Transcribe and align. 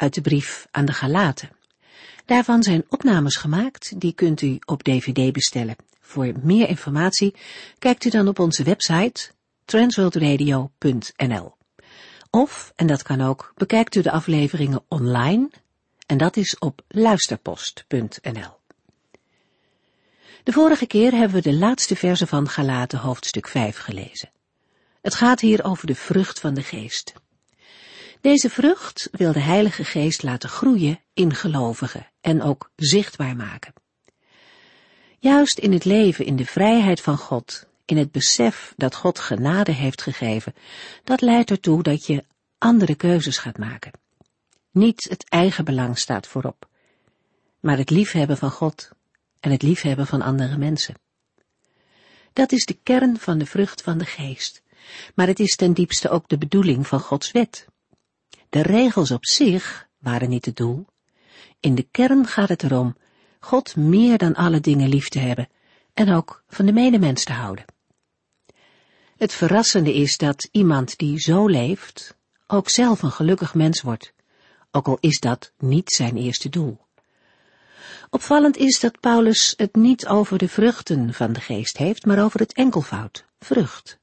uit 0.00 0.14
de 0.14 0.20
brief 0.20 0.66
aan 0.70 0.84
de 0.84 0.92
Galaten. 0.92 1.50
Daarvan 2.24 2.62
zijn 2.62 2.84
opnames 2.88 3.36
gemaakt, 3.36 4.00
die 4.00 4.12
kunt 4.12 4.42
u 4.42 4.58
op 4.64 4.82
dvd 4.82 5.32
bestellen. 5.32 5.76
Voor 6.00 6.32
meer 6.42 6.68
informatie 6.68 7.34
kijkt 7.78 8.04
u 8.04 8.10
dan 8.10 8.28
op 8.28 8.38
onze 8.38 8.62
website 8.62 9.30
transworldradio.nl. 9.64 11.54
Of, 12.30 12.72
en 12.76 12.86
dat 12.86 13.02
kan 13.02 13.20
ook, 13.20 13.52
bekijkt 13.56 13.94
u 13.94 14.02
de 14.02 14.10
afleveringen 14.10 14.84
online, 14.88 15.50
en 16.06 16.18
dat 16.18 16.36
is 16.36 16.58
op 16.58 16.82
luisterpost.nl. 16.88 18.58
De 20.42 20.52
vorige 20.52 20.86
keer 20.86 21.12
hebben 21.12 21.42
we 21.42 21.50
de 21.50 21.56
laatste 21.56 21.96
verse 21.96 22.26
van 22.26 22.48
Galaten 22.48 22.98
hoofdstuk 22.98 23.48
5 23.48 23.78
gelezen. 23.78 24.30
Het 25.02 25.14
gaat 25.14 25.40
hier 25.40 25.64
over 25.64 25.86
de 25.86 25.94
vrucht 25.94 26.40
van 26.40 26.54
de 26.54 26.62
geest. 26.62 27.12
Deze 28.20 28.50
vrucht 28.50 29.08
wil 29.12 29.32
de 29.32 29.40
Heilige 29.40 29.84
Geest 29.84 30.22
laten 30.22 30.48
groeien 30.48 31.00
in 31.12 31.34
gelovigen 31.34 32.06
en 32.20 32.42
ook 32.42 32.70
zichtbaar 32.76 33.36
maken. 33.36 33.72
Juist 35.18 35.58
in 35.58 35.72
het 35.72 35.84
leven 35.84 36.24
in 36.24 36.36
de 36.36 36.46
vrijheid 36.46 37.00
van 37.00 37.18
God, 37.18 37.66
in 37.84 37.96
het 37.96 38.12
besef 38.12 38.74
dat 38.76 38.94
God 38.94 39.18
genade 39.18 39.72
heeft 39.72 40.02
gegeven, 40.02 40.54
dat 41.04 41.20
leidt 41.20 41.50
ertoe 41.50 41.82
dat 41.82 42.06
je 42.06 42.24
andere 42.58 42.94
keuzes 42.94 43.38
gaat 43.38 43.58
maken. 43.58 43.92
Niet 44.70 45.06
het 45.08 45.28
eigen 45.28 45.64
belang 45.64 45.98
staat 45.98 46.26
voorop, 46.26 46.68
maar 47.60 47.78
het 47.78 47.90
liefhebben 47.90 48.36
van 48.36 48.50
God 48.50 48.90
en 49.40 49.50
het 49.50 49.62
liefhebben 49.62 50.06
van 50.06 50.22
andere 50.22 50.56
mensen. 50.56 50.94
Dat 52.32 52.52
is 52.52 52.64
de 52.64 52.78
kern 52.82 53.18
van 53.18 53.38
de 53.38 53.46
vrucht 53.46 53.82
van 53.82 53.98
de 53.98 54.04
geest, 54.04 54.62
maar 55.14 55.26
het 55.26 55.40
is 55.40 55.56
ten 55.56 55.72
diepste 55.72 56.08
ook 56.08 56.28
de 56.28 56.38
bedoeling 56.38 56.86
van 56.86 57.00
Gods 57.00 57.30
wet. 57.30 57.68
De 58.50 58.62
regels 58.62 59.10
op 59.10 59.26
zich 59.26 59.88
waren 59.98 60.28
niet 60.28 60.44
het 60.44 60.56
doel. 60.56 60.86
In 61.60 61.74
de 61.74 61.86
kern 61.90 62.26
gaat 62.26 62.48
het 62.48 62.62
erom 62.62 62.96
God 63.40 63.76
meer 63.76 64.18
dan 64.18 64.34
alle 64.34 64.60
dingen 64.60 64.88
lief 64.88 65.08
te 65.08 65.18
hebben 65.18 65.48
en 65.94 66.12
ook 66.12 66.42
van 66.48 66.66
de 66.66 66.72
medemens 66.72 67.24
te 67.24 67.32
houden. 67.32 67.64
Het 69.16 69.32
verrassende 69.32 69.94
is 69.94 70.16
dat 70.16 70.48
iemand 70.50 70.98
die 70.98 71.20
zo 71.20 71.46
leeft 71.46 72.16
ook 72.46 72.70
zelf 72.70 73.02
een 73.02 73.10
gelukkig 73.10 73.54
mens 73.54 73.80
wordt, 73.80 74.12
ook 74.70 74.86
al 74.86 74.98
is 75.00 75.18
dat 75.20 75.52
niet 75.58 75.92
zijn 75.92 76.16
eerste 76.16 76.48
doel. 76.48 76.78
Opvallend 78.10 78.56
is 78.56 78.80
dat 78.80 79.00
Paulus 79.00 79.54
het 79.56 79.74
niet 79.74 80.06
over 80.06 80.38
de 80.38 80.48
vruchten 80.48 81.14
van 81.14 81.32
de 81.32 81.40
geest 81.40 81.76
heeft, 81.76 82.06
maar 82.06 82.24
over 82.24 82.40
het 82.40 82.52
enkelvoud, 82.52 83.24
vrucht. 83.38 83.99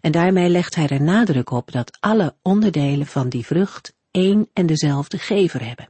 En 0.00 0.12
daarmee 0.12 0.48
legt 0.48 0.74
hij 0.74 0.88
er 0.88 1.02
nadruk 1.02 1.50
op 1.50 1.72
dat 1.72 1.96
alle 2.00 2.34
onderdelen 2.42 3.06
van 3.06 3.28
die 3.28 3.46
vrucht 3.46 3.94
één 4.10 4.48
en 4.52 4.66
dezelfde 4.66 5.18
gever 5.18 5.66
hebben. 5.66 5.88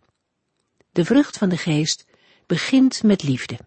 De 0.92 1.04
vrucht 1.04 1.38
van 1.38 1.48
de 1.48 1.56
geest 1.56 2.06
begint 2.46 3.02
met 3.02 3.22
liefde. 3.22 3.58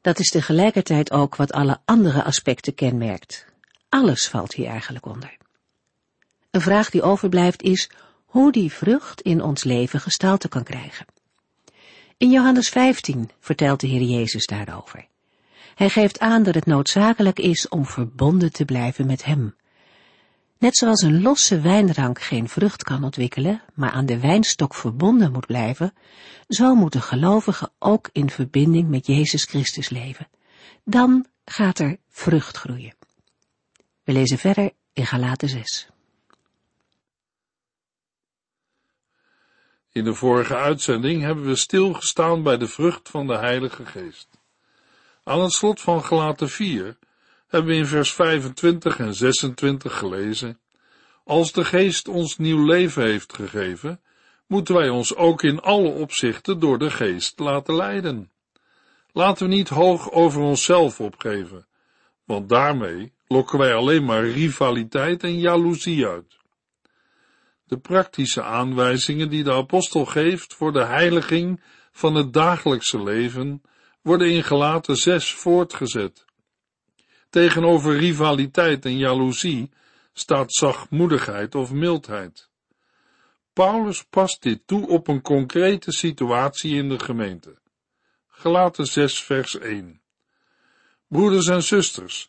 Dat 0.00 0.18
is 0.18 0.30
tegelijkertijd 0.30 1.10
ook 1.10 1.36
wat 1.36 1.52
alle 1.52 1.80
andere 1.84 2.24
aspecten 2.24 2.74
kenmerkt. 2.74 3.46
Alles 3.88 4.28
valt 4.28 4.54
hier 4.54 4.66
eigenlijk 4.66 5.06
onder. 5.06 5.36
Een 6.50 6.60
vraag 6.60 6.90
die 6.90 7.02
overblijft 7.02 7.62
is 7.62 7.90
hoe 8.24 8.52
die 8.52 8.72
vrucht 8.72 9.20
in 9.20 9.42
ons 9.42 9.64
leven 9.64 10.00
gestalte 10.00 10.48
kan 10.48 10.62
krijgen. 10.62 11.06
In 12.16 12.30
Johannes 12.30 12.68
15 12.68 13.30
vertelt 13.40 13.80
de 13.80 13.86
Heer 13.86 14.02
Jezus 14.02 14.46
daarover. 14.46 15.06
Hij 15.80 15.88
geeft 15.88 16.18
aan 16.18 16.42
dat 16.42 16.54
het 16.54 16.66
noodzakelijk 16.66 17.38
is 17.38 17.68
om 17.68 17.86
verbonden 17.86 18.52
te 18.52 18.64
blijven 18.64 19.06
met 19.06 19.24
Hem. 19.24 19.54
Net 20.58 20.76
zoals 20.76 21.02
een 21.02 21.22
losse 21.22 21.60
wijnrank 21.60 22.20
geen 22.20 22.48
vrucht 22.48 22.82
kan 22.82 23.04
ontwikkelen, 23.04 23.62
maar 23.74 23.90
aan 23.90 24.06
de 24.06 24.18
wijnstok 24.20 24.74
verbonden 24.74 25.32
moet 25.32 25.46
blijven, 25.46 25.94
zo 26.48 26.74
moet 26.74 26.92
de 26.92 27.00
gelovige 27.00 27.70
ook 27.78 28.08
in 28.12 28.30
verbinding 28.30 28.88
met 28.88 29.06
Jezus 29.06 29.44
Christus 29.44 29.88
leven. 29.88 30.28
Dan 30.84 31.26
gaat 31.44 31.78
er 31.78 31.96
vrucht 32.08 32.56
groeien. 32.56 32.94
We 34.04 34.12
lezen 34.12 34.38
verder 34.38 34.70
in 34.92 35.06
Galaten 35.06 35.48
6. 35.48 35.88
In 39.92 40.04
de 40.04 40.14
vorige 40.14 40.56
uitzending 40.56 41.22
hebben 41.22 41.44
we 41.44 41.56
stilgestaan 41.56 42.42
bij 42.42 42.56
de 42.56 42.68
vrucht 42.68 43.08
van 43.08 43.26
de 43.26 43.36
Heilige 43.36 43.86
Geest. 43.86 44.29
Aan 45.24 45.40
het 45.40 45.52
slot 45.52 45.80
van 45.80 46.04
Galaten 46.04 46.48
4 46.48 46.98
hebben 47.48 47.70
we 47.70 47.76
in 47.76 47.86
vers 47.86 48.12
25 48.12 48.98
en 48.98 49.14
26 49.14 49.98
gelezen. 49.98 50.60
Als 51.24 51.52
de 51.52 51.64
Geest 51.64 52.08
ons 52.08 52.38
nieuw 52.38 52.64
leven 52.64 53.02
heeft 53.02 53.32
gegeven, 53.32 54.00
moeten 54.46 54.74
wij 54.74 54.88
ons 54.88 55.16
ook 55.16 55.42
in 55.42 55.60
alle 55.60 55.88
opzichten 55.88 56.60
door 56.60 56.78
de 56.78 56.90
Geest 56.90 57.38
laten 57.38 57.76
leiden. 57.76 58.30
Laten 59.12 59.48
we 59.48 59.54
niet 59.54 59.68
hoog 59.68 60.10
over 60.10 60.40
onszelf 60.40 61.00
opgeven, 61.00 61.66
want 62.24 62.48
daarmee 62.48 63.12
lokken 63.26 63.58
wij 63.58 63.74
alleen 63.74 64.04
maar 64.04 64.28
rivaliteit 64.28 65.22
en 65.22 65.38
jaloezie 65.38 66.06
uit. 66.06 66.38
De 67.64 67.78
praktische 67.78 68.42
aanwijzingen 68.42 69.30
die 69.30 69.44
de 69.44 69.52
apostel 69.52 70.04
geeft 70.04 70.54
voor 70.54 70.72
de 70.72 70.84
heiliging 70.84 71.62
van 71.92 72.14
het 72.14 72.32
dagelijkse 72.32 73.02
leven 73.02 73.62
worden 74.02 74.30
in 74.30 74.44
Gelaten 74.44 74.96
6 74.96 75.34
voortgezet. 75.34 76.24
Tegenover 77.30 77.96
rivaliteit 77.96 78.84
en 78.84 78.98
jaloezie 78.98 79.70
staat 80.12 80.52
zachtmoedigheid 80.52 81.54
of 81.54 81.72
mildheid. 81.72 82.48
Paulus 83.52 84.04
past 84.04 84.42
dit 84.42 84.66
toe 84.66 84.88
op 84.88 85.08
een 85.08 85.22
concrete 85.22 85.92
situatie 85.92 86.74
in 86.74 86.88
de 86.88 86.98
gemeente. 86.98 87.58
Gelaten 88.28 88.86
6 88.86 89.22
vers 89.22 89.58
1 89.58 90.00
Broeders 91.08 91.46
en 91.46 91.62
zusters, 91.62 92.28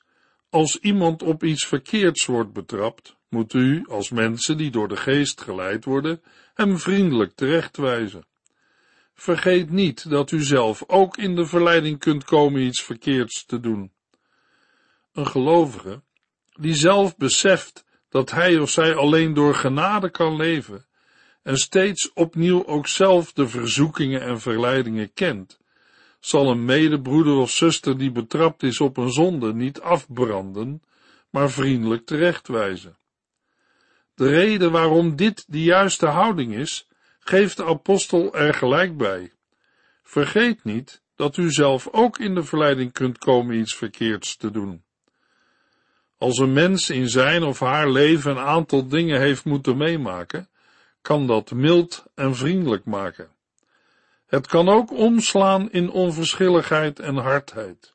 als 0.49 0.79
iemand 0.79 1.23
op 1.23 1.43
iets 1.43 1.67
verkeerds 1.67 2.25
wordt 2.25 2.53
betrapt, 2.53 3.15
moet 3.29 3.53
u, 3.53 3.85
als 3.87 4.09
mensen 4.09 4.57
die 4.57 4.71
door 4.71 4.87
de 4.87 4.97
geest 4.97 5.41
geleid 5.41 5.85
worden, 5.85 6.21
hem 6.53 6.77
vriendelijk 6.77 7.35
terechtwijzen. 7.35 8.25
Vergeet 9.21 9.69
niet 9.69 10.09
dat 10.09 10.31
u 10.31 10.43
zelf 10.43 10.83
ook 10.87 11.17
in 11.17 11.35
de 11.35 11.45
verleiding 11.45 11.99
kunt 11.99 12.23
komen 12.23 12.61
iets 12.61 12.81
verkeerds 12.81 13.45
te 13.45 13.59
doen. 13.59 13.91
Een 15.13 15.27
gelovige, 15.27 16.01
die 16.59 16.73
zelf 16.73 17.17
beseft 17.17 17.85
dat 18.09 18.31
hij 18.31 18.57
of 18.57 18.69
zij 18.69 18.95
alleen 18.95 19.33
door 19.33 19.55
genade 19.55 20.09
kan 20.09 20.35
leven 20.35 20.85
en 21.43 21.57
steeds 21.57 22.13
opnieuw 22.13 22.65
ook 22.65 22.87
zelf 22.87 23.33
de 23.33 23.47
verzoekingen 23.47 24.21
en 24.21 24.39
verleidingen 24.39 25.13
kent, 25.13 25.59
zal 26.19 26.49
een 26.51 26.65
medebroeder 26.65 27.35
of 27.35 27.51
zuster 27.51 27.97
die 27.97 28.11
betrapt 28.11 28.63
is 28.63 28.79
op 28.79 28.97
een 28.97 29.11
zonde 29.11 29.53
niet 29.53 29.81
afbranden, 29.81 30.81
maar 31.29 31.49
vriendelijk 31.49 32.05
terechtwijzen. 32.05 32.97
De 34.15 34.27
reden 34.27 34.71
waarom 34.71 35.15
dit 35.15 35.45
de 35.47 35.63
juiste 35.63 36.05
houding 36.05 36.53
is, 36.53 36.89
geeft 37.23 37.57
de 37.57 37.65
apostel 37.65 38.35
er 38.35 38.53
gelijk 38.53 38.97
bij. 38.97 39.31
Vergeet 40.03 40.63
niet 40.63 41.01
dat 41.15 41.37
u 41.37 41.51
zelf 41.51 41.87
ook 41.91 42.19
in 42.19 42.35
de 42.35 42.43
verleiding 42.43 42.91
kunt 42.91 43.17
komen 43.17 43.55
iets 43.55 43.75
verkeerds 43.75 44.37
te 44.37 44.51
doen. 44.51 44.83
Als 46.17 46.37
een 46.37 46.53
mens 46.53 46.89
in 46.89 47.09
zijn 47.09 47.43
of 47.43 47.59
haar 47.59 47.89
leven 47.89 48.31
een 48.31 48.43
aantal 48.43 48.87
dingen 48.87 49.19
heeft 49.19 49.45
moeten 49.45 49.77
meemaken, 49.77 50.49
kan 51.01 51.27
dat 51.27 51.51
mild 51.51 52.05
en 52.15 52.35
vriendelijk 52.35 52.85
maken. 52.85 53.29
Het 54.25 54.47
kan 54.47 54.69
ook 54.69 54.91
omslaan 54.91 55.71
in 55.71 55.89
onverschilligheid 55.89 56.99
en 56.99 57.15
hardheid. 57.15 57.93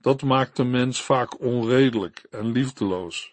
Dat 0.00 0.22
maakt 0.22 0.56
de 0.56 0.64
mens 0.64 1.02
vaak 1.02 1.40
onredelijk 1.40 2.26
en 2.30 2.52
liefdeloos. 2.52 3.32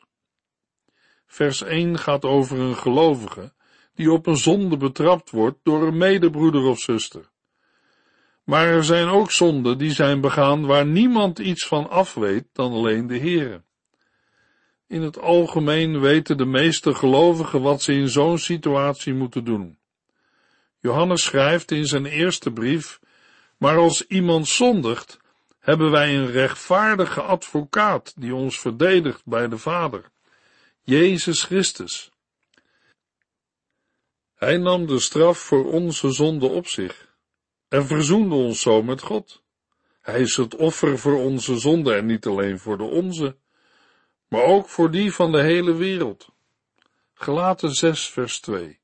Vers 1.25 1.61
1 1.61 1.97
gaat 1.97 2.25
over 2.25 2.59
een 2.59 2.75
gelovige 2.75 3.53
die 3.95 4.11
op 4.11 4.27
een 4.27 4.37
zonde 4.37 4.77
betrapt 4.77 5.29
wordt 5.29 5.57
door 5.63 5.87
een 5.87 5.97
medebroeder 5.97 6.61
of 6.61 6.79
zuster. 6.79 7.29
Maar 8.43 8.67
er 8.67 8.83
zijn 8.83 9.07
ook 9.07 9.31
zonden 9.31 9.77
die 9.77 9.91
zijn 9.91 10.21
begaan 10.21 10.65
waar 10.65 10.85
niemand 10.85 11.39
iets 11.39 11.67
van 11.67 11.89
af 11.89 12.13
weet 12.13 12.45
dan 12.53 12.71
alleen 12.71 13.07
de 13.07 13.19
Heere. 13.19 13.63
In 14.87 15.01
het 15.01 15.19
algemeen 15.19 15.99
weten 15.99 16.37
de 16.37 16.45
meeste 16.45 16.93
gelovigen 16.93 17.61
wat 17.61 17.81
ze 17.81 17.93
in 17.93 18.09
zo'n 18.09 18.37
situatie 18.37 19.13
moeten 19.13 19.43
doen. 19.43 19.77
Johannes 20.79 21.23
schrijft 21.23 21.71
in 21.71 21.85
zijn 21.85 22.05
eerste 22.05 22.51
brief, 22.51 22.99
maar 23.57 23.77
als 23.77 24.07
iemand 24.07 24.47
zondigt, 24.47 25.19
hebben 25.59 25.91
wij 25.91 26.15
een 26.15 26.31
rechtvaardige 26.31 27.21
advocaat 27.21 28.13
die 28.15 28.35
ons 28.35 28.59
verdedigt 28.59 29.21
bij 29.25 29.47
de 29.47 29.57
Vader, 29.57 30.11
Jezus 30.81 31.43
Christus. 31.43 32.11
Hij 34.45 34.57
nam 34.57 34.85
de 34.85 34.99
straf 34.99 35.37
voor 35.37 35.71
onze 35.71 36.11
zonde 36.11 36.47
op 36.47 36.67
zich 36.67 37.15
en 37.67 37.85
verzoende 37.85 38.35
ons 38.35 38.61
zo 38.61 38.83
met 38.83 39.01
God. 39.01 39.43
Hij 40.01 40.21
is 40.21 40.35
het 40.35 40.55
offer 40.55 40.99
voor 40.99 41.19
onze 41.19 41.59
zonde 41.59 41.93
en 41.93 42.05
niet 42.05 42.25
alleen 42.25 42.59
voor 42.59 42.77
de 42.77 42.83
onze, 42.83 43.35
maar 44.27 44.43
ook 44.43 44.69
voor 44.69 44.91
die 44.91 45.13
van 45.13 45.31
de 45.31 45.41
hele 45.41 45.73
wereld. 45.73 46.29
Gelaten 47.13 47.71
6 47.71 48.09
vers 48.09 48.39
2 48.39 48.79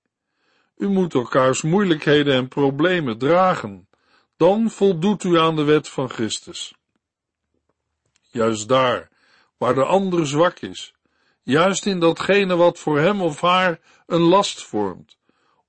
U 0.78 0.88
moet 0.88 1.14
elkaars 1.14 1.62
moeilijkheden 1.62 2.34
en 2.36 2.48
problemen 2.48 3.18
dragen, 3.18 3.88
dan 4.38 4.70
voldoet 4.70 5.24
u 5.24 5.40
aan 5.40 5.56
de 5.56 5.64
wet 5.64 5.90
van 5.90 6.10
Christus. 6.10 6.76
Juist 8.32 8.68
daar, 8.68 9.10
waar 9.58 9.74
de 9.74 9.86
ander 9.86 10.28
zwak 10.28 10.60
is, 10.60 10.94
juist 11.44 11.86
in 11.86 12.00
datgene 12.00 12.56
wat 12.56 12.80
voor 12.80 13.00
hem 13.00 13.22
of 13.22 13.42
haar 13.42 13.80
een 14.06 14.22
last 14.22 14.64
vormt, 14.64 15.20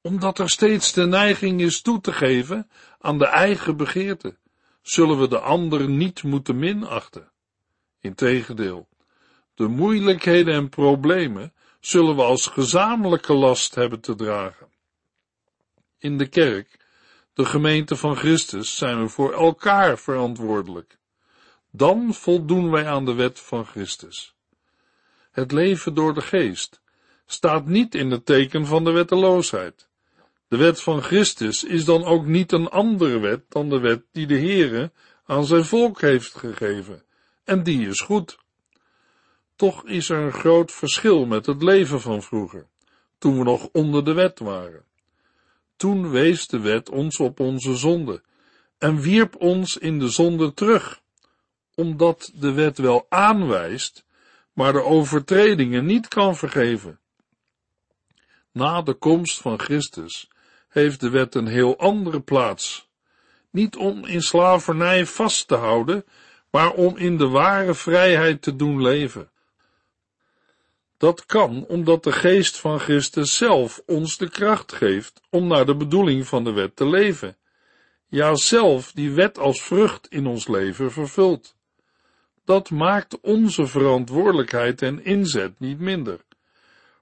omdat 0.03 0.39
er 0.39 0.51
steeds 0.51 0.93
de 0.93 1.07
neiging 1.07 1.61
is 1.61 1.81
toe 1.81 2.01
te 2.01 2.13
geven 2.13 2.71
aan 2.99 3.19
de 3.19 3.27
eigen 3.27 3.77
begeerte, 3.77 4.37
zullen 4.83 5.21
we 5.21 5.29
de 5.29 5.39
ander 5.39 5.89
niet 5.89 6.23
moeten 6.23 6.59
minachten. 6.59 7.31
Integendeel, 8.01 8.89
de 9.55 9.67
moeilijkheden 9.69 10.55
en 10.55 10.69
problemen 10.69 11.53
zullen 11.81 12.17
we 12.17 12.23
als 12.23 12.47
gezamenlijke 12.47 13.33
last 13.33 13.75
hebben 13.75 14.01
te 14.01 14.15
dragen. 14.15 14.69
In 15.99 16.19
de 16.19 16.27
kerk, 16.27 16.77
de 17.33 17.45
gemeente 17.45 17.97
van 17.97 18.17
Christus, 18.17 18.77
zijn 18.77 19.03
we 19.03 19.09
voor 19.09 19.33
elkaar 19.33 19.99
verantwoordelijk. 19.99 20.99
Dan 21.71 22.15
voldoen 22.15 22.71
wij 22.71 22.87
aan 22.87 23.05
de 23.05 23.15
wet 23.15 23.41
van 23.41 23.67
Christus. 23.67 24.35
Het 25.31 25.53
leven 25.53 25.95
door 25.95 26.15
de 26.15 26.21
geest 26.21 26.81
staat 27.27 27.67
niet 27.67 27.95
in 27.95 28.11
het 28.11 28.27
teken 28.27 28.67
van 28.67 28.85
de 28.85 28.91
wetteloosheid. 28.91 29.91
De 30.53 30.59
wet 30.59 30.83
van 30.83 31.03
Christus 31.03 31.65
is 31.65 31.85
dan 31.85 32.05
ook 32.05 32.27
niet 32.27 32.53
een 32.53 32.69
andere 32.69 33.19
wet 33.19 33.45
dan 33.49 33.69
de 33.69 33.79
wet 33.79 34.03
die 34.13 34.27
de 34.27 34.39
Heere 34.39 34.93
aan 35.25 35.45
zijn 35.45 35.65
volk 35.65 36.01
heeft 36.01 36.35
gegeven, 36.35 37.03
en 37.45 37.63
die 37.63 37.89
is 37.89 38.01
goed. 38.01 38.39
Toch 39.57 39.87
is 39.87 40.09
er 40.09 40.19
een 40.19 40.33
groot 40.33 40.73
verschil 40.73 41.27
met 41.27 41.47
het 41.47 41.63
leven 41.63 42.01
van 42.01 42.23
vroeger, 42.23 42.67
toen 43.19 43.39
we 43.39 43.45
nog 43.45 43.69
onder 43.73 44.05
de 44.05 44.13
wet 44.13 44.39
waren. 44.39 44.85
Toen 45.77 46.11
wees 46.11 46.47
de 46.47 46.61
wet 46.61 46.91
ons 46.91 47.21
op 47.21 47.41
onze 47.41 47.77
zonde 47.77 48.23
en 48.79 49.01
wierp 49.01 49.37
ons 49.37 49.77
in 49.77 49.99
de 49.99 50.09
zonde 50.09 50.55
terug, 50.55 51.01
omdat 51.75 52.33
de 52.35 52.53
wet 52.53 52.79
wel 52.79 53.07
aanwijst, 53.09 54.05
maar 54.53 54.73
de 54.73 54.83
overtredingen 54.83 55.87
niet 55.87 56.09
kan 56.09 56.37
vergeven. 56.37 56.99
Na 58.51 58.83
de 58.83 58.95
komst 58.95 59.41
van 59.41 59.59
Christus 59.59 60.31
heeft 60.73 61.01
de 61.01 61.11
wet 61.11 61.35
een 61.35 61.47
heel 61.47 61.79
andere 61.79 62.21
plaats. 62.21 62.89
Niet 63.51 63.77
om 63.77 64.07
in 64.07 64.23
slavernij 64.23 65.07
vast 65.07 65.49
te 65.49 65.55
houden, 65.55 66.05
maar 66.51 66.73
om 66.73 66.97
in 66.97 67.17
de 67.17 67.29
ware 67.29 67.75
vrijheid 67.75 68.43
te 68.43 68.57
doen 68.57 68.83
leven. 68.83 69.31
Dat 70.97 71.27
kan 71.27 71.65
omdat 71.69 72.05
de 72.05 72.13
geest 72.13 72.59
van 72.59 72.81
Christus 72.81 73.37
zelf 73.37 73.83
ons 73.87 74.17
de 74.17 74.29
kracht 74.29 74.73
geeft 74.73 75.21
om 75.31 75.47
naar 75.47 75.67
de 75.67 75.77
bedoeling 75.77 76.27
van 76.27 76.45
de 76.45 76.53
wet 76.53 76.77
te 76.77 76.87
leven. 76.87 77.37
Ja, 78.09 78.35
zelf 78.35 78.93
die 78.93 79.11
wet 79.11 79.39
als 79.39 79.63
vrucht 79.63 80.07
in 80.09 80.27
ons 80.27 80.49
leven 80.49 80.93
vervult. 80.93 81.57
Dat 82.45 82.71
maakt 82.71 83.21
onze 83.21 83.67
verantwoordelijkheid 83.67 84.83
en 84.83 85.05
inzet 85.05 85.61
niet 85.61 85.79
minder, 85.79 86.21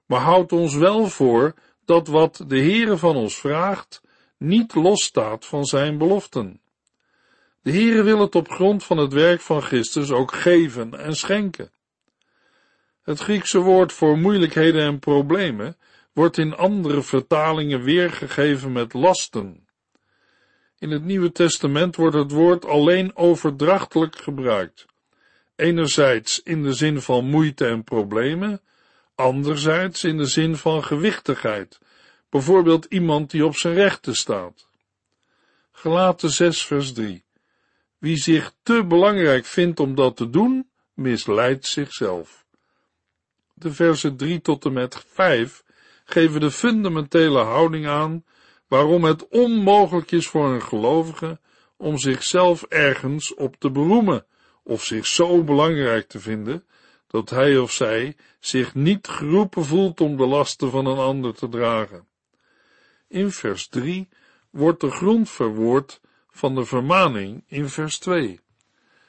maar 0.05 0.19
houdt 0.19 0.51
ons 0.51 0.75
wel 0.75 1.07
voor 1.07 1.53
dat 1.91 2.07
wat 2.07 2.43
de 2.47 2.59
Heere 2.59 2.97
van 2.97 3.15
ons 3.15 3.39
vraagt, 3.39 4.01
niet 4.37 4.75
losstaat 4.75 5.45
van 5.45 5.65
zijn 5.65 5.97
beloften. 5.97 6.61
De 7.61 7.71
Heere 7.71 8.03
wil 8.03 8.19
het 8.19 8.35
op 8.35 8.49
grond 8.49 8.83
van 8.83 8.97
het 8.97 9.13
werk 9.13 9.41
van 9.41 9.61
Christus 9.61 10.11
ook 10.11 10.33
geven 10.33 10.99
en 10.99 11.15
schenken. 11.15 11.71
Het 13.01 13.19
Griekse 13.19 13.59
woord 13.59 13.93
voor 13.93 14.17
moeilijkheden 14.17 14.81
en 14.81 14.99
problemen 14.99 15.77
wordt 16.13 16.37
in 16.37 16.55
andere 16.55 17.01
vertalingen 17.01 17.83
weergegeven 17.83 18.71
met 18.71 18.93
lasten. 18.93 19.67
In 20.79 20.91
het 20.91 21.03
Nieuwe 21.03 21.31
Testament 21.31 21.95
wordt 21.95 22.15
het 22.15 22.31
woord 22.31 22.65
alleen 22.65 23.15
overdrachtelijk 23.15 24.15
gebruikt. 24.15 24.85
Enerzijds 25.55 26.41
in 26.43 26.63
de 26.63 26.73
zin 26.73 27.01
van 27.01 27.25
moeite 27.25 27.65
en 27.65 27.83
problemen, 27.83 28.61
anderzijds 29.21 30.03
in 30.03 30.17
de 30.17 30.25
zin 30.25 30.55
van 30.55 30.83
gewichtigheid, 30.83 31.79
bijvoorbeeld 32.29 32.85
iemand 32.85 33.31
die 33.31 33.45
op 33.45 33.55
zijn 33.55 33.73
rechten 33.73 34.15
staat. 34.15 34.67
Gelaten 35.71 36.29
6 36.29 36.65
vers 36.65 36.93
3 36.93 37.23
Wie 37.97 38.17
zich 38.17 38.53
te 38.63 38.85
belangrijk 38.85 39.45
vindt 39.45 39.79
om 39.79 39.95
dat 39.95 40.17
te 40.17 40.29
doen, 40.29 40.69
misleidt 40.93 41.65
zichzelf. 41.65 42.45
De 43.53 43.73
versen 43.73 44.17
3 44.17 44.41
tot 44.41 44.65
en 44.65 44.73
met 44.73 45.05
5 45.07 45.63
geven 46.03 46.39
de 46.39 46.51
fundamentele 46.51 47.39
houding 47.39 47.87
aan 47.87 48.25
waarom 48.67 49.03
het 49.03 49.27
onmogelijk 49.27 50.11
is 50.11 50.27
voor 50.27 50.49
een 50.53 50.61
gelovige 50.61 51.39
om 51.77 51.97
zichzelf 51.97 52.63
ergens 52.63 53.33
op 53.33 53.55
te 53.59 53.71
beroemen 53.71 54.25
of 54.63 54.83
zich 54.83 55.07
zo 55.07 55.43
belangrijk 55.43 56.07
te 56.07 56.19
vinden 56.19 56.65
dat 57.11 57.29
hij 57.29 57.57
of 57.57 57.71
zij 57.71 58.15
zich 58.39 58.75
niet 58.75 59.07
geroepen 59.07 59.65
voelt 59.65 60.01
om 60.01 60.17
de 60.17 60.25
lasten 60.25 60.71
van 60.71 60.85
een 60.85 60.97
ander 60.97 61.33
te 61.33 61.49
dragen. 61.49 62.07
In 63.07 63.31
vers 63.31 63.67
3 63.67 64.09
wordt 64.49 64.81
de 64.81 64.91
grond 64.91 65.29
verwoord 65.29 66.01
van 66.29 66.55
de 66.55 66.65
vermaning 66.65 67.43
in 67.47 67.69
vers 67.69 67.99
2. 67.99 68.39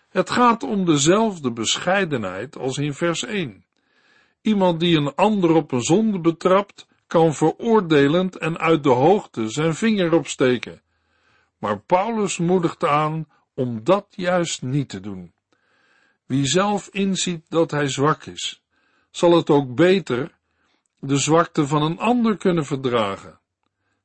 Het 0.09 0.31
gaat 0.31 0.63
om 0.63 0.85
dezelfde 0.85 1.53
bescheidenheid 1.53 2.57
als 2.57 2.79
in 2.79 2.95
vers 2.95 3.25
1. 3.25 3.65
Iemand 4.41 4.81
die 4.81 4.97
een 4.97 5.15
ander 5.15 5.55
op 5.55 5.73
een 5.73 5.83
zonde 5.83 6.21
betrapt, 6.21 6.87
kan 7.07 7.35
veroordelend 7.35 8.37
en 8.37 8.59
uit 8.59 8.83
de 8.83 8.91
hoogte 8.91 9.49
zijn 9.49 9.75
vinger 9.75 10.15
opsteken. 10.15 10.83
Maar 11.59 11.81
Paulus 11.81 12.39
moedigt 12.39 12.85
aan 12.85 13.27
om 13.55 13.85
dat 13.85 14.07
juist 14.11 14.63
niet 14.63 14.89
te 14.89 15.01
doen. 15.01 15.33
Wie 16.33 16.47
zelf 16.47 16.89
inziet 16.89 17.45
dat 17.49 17.71
hij 17.71 17.89
zwak 17.89 18.25
is, 18.25 18.63
zal 19.11 19.37
het 19.37 19.51
ook 19.51 19.75
beter 19.75 20.39
de 20.99 21.17
zwakte 21.17 21.67
van 21.67 21.83
een 21.83 21.99
ander 21.99 22.37
kunnen 22.37 22.65
verdragen. 22.65 23.41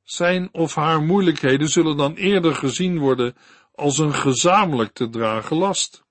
Zijn 0.04 0.50
of 0.52 0.76
haar 0.76 1.02
moeilijkheden 1.02 1.68
zullen 1.68 1.98
dan 1.98 2.16
eerder 2.16 2.56
gezien 2.56 3.00
worden 3.00 3.36
als 3.76 3.98
een 3.98 4.14
gezamenlijk 4.14 4.94
te 4.94 5.10
dragen 5.10 5.58
last. 5.58 6.04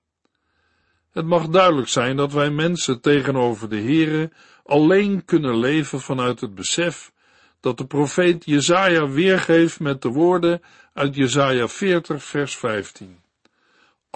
Het 1.11 1.25
mag 1.25 1.47
duidelijk 1.47 1.87
zijn 1.87 2.17
dat 2.17 2.33
wij 2.33 2.49
mensen 2.49 3.01
tegenover 3.01 3.69
de 3.69 3.81
Here 3.81 4.31
alleen 4.63 5.25
kunnen 5.25 5.59
leven 5.59 6.01
vanuit 6.01 6.41
het 6.41 6.55
besef 6.55 7.11
dat 7.59 7.77
de 7.77 7.85
profeet 7.85 8.45
Jezaja 8.45 9.09
weergeeft 9.09 9.79
met 9.79 10.01
de 10.01 10.09
woorden 10.09 10.61
uit 10.93 11.15
Jezaja 11.15 11.67
40 11.67 12.23
vers 12.23 12.55
15. 12.55 13.25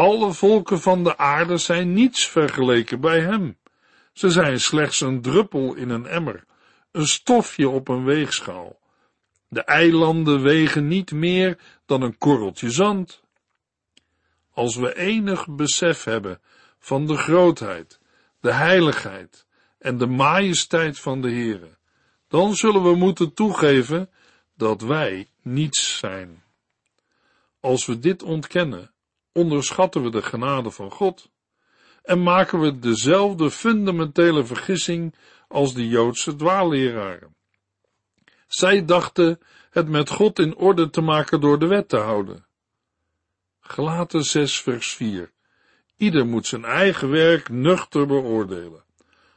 Alle 0.01 0.33
volken 0.33 0.81
van 0.81 1.03
de 1.03 1.17
aarde 1.17 1.57
zijn 1.57 1.93
niets 1.93 2.27
vergeleken 2.27 3.01
bij 3.01 3.19
hem. 3.19 3.57
Ze 4.13 4.29
zijn 4.29 4.59
slechts 4.59 5.01
een 5.01 5.21
druppel 5.21 5.73
in 5.73 5.89
een 5.89 6.05
emmer, 6.05 6.45
een 6.91 7.07
stofje 7.07 7.69
op 7.69 7.87
een 7.87 8.03
weegschaal. 8.03 8.79
De 9.47 9.63
eilanden 9.63 10.41
wegen 10.41 10.87
niet 10.87 11.11
meer 11.11 11.57
dan 11.85 12.01
een 12.01 12.17
korreltje 12.17 12.69
zand. 12.69 13.23
Als 14.53 14.75
we 14.75 14.97
enig 14.97 15.47
besef 15.49 16.03
hebben 16.03 16.41
van 16.79 17.05
de 17.07 17.17
grootheid, 17.17 17.99
de 18.39 18.53
heiligheid 18.53 19.45
en 19.77 19.97
de 19.97 20.07
majesteit 20.07 20.99
van 20.99 21.21
de 21.21 21.29
Heere, 21.29 21.77
dan 22.27 22.55
zullen 22.55 22.83
we 22.83 22.95
moeten 22.95 23.33
toegeven 23.33 24.09
dat 24.55 24.81
wij 24.81 25.29
niets 25.41 25.97
zijn. 25.97 26.43
Als 27.59 27.85
we 27.85 27.99
dit 27.99 28.23
ontkennen, 28.23 28.90
onderschatten 29.33 30.03
we 30.03 30.09
de 30.09 30.21
genade 30.21 30.71
van 30.71 30.91
God 30.91 31.29
en 32.03 32.23
maken 32.23 32.59
we 32.59 32.79
dezelfde 32.79 33.51
fundamentele 33.51 34.45
vergissing 34.45 35.15
als 35.47 35.73
de 35.73 35.87
Joodse 35.87 36.35
dwaalleraren. 36.35 37.35
Zij 38.47 38.85
dachten 38.85 39.39
het 39.69 39.89
met 39.89 40.09
God 40.09 40.39
in 40.39 40.55
orde 40.55 40.89
te 40.89 41.01
maken 41.01 41.41
door 41.41 41.59
de 41.59 41.67
wet 41.67 41.89
te 41.89 41.97
houden. 41.97 42.45
Gelaten 43.59 44.23
6 44.23 44.61
vers 44.61 44.93
4 44.93 45.31
Ieder 45.97 46.25
moet 46.25 46.47
zijn 46.47 46.65
eigen 46.65 47.09
werk 47.09 47.49
nuchter 47.49 48.07
beoordelen. 48.07 48.83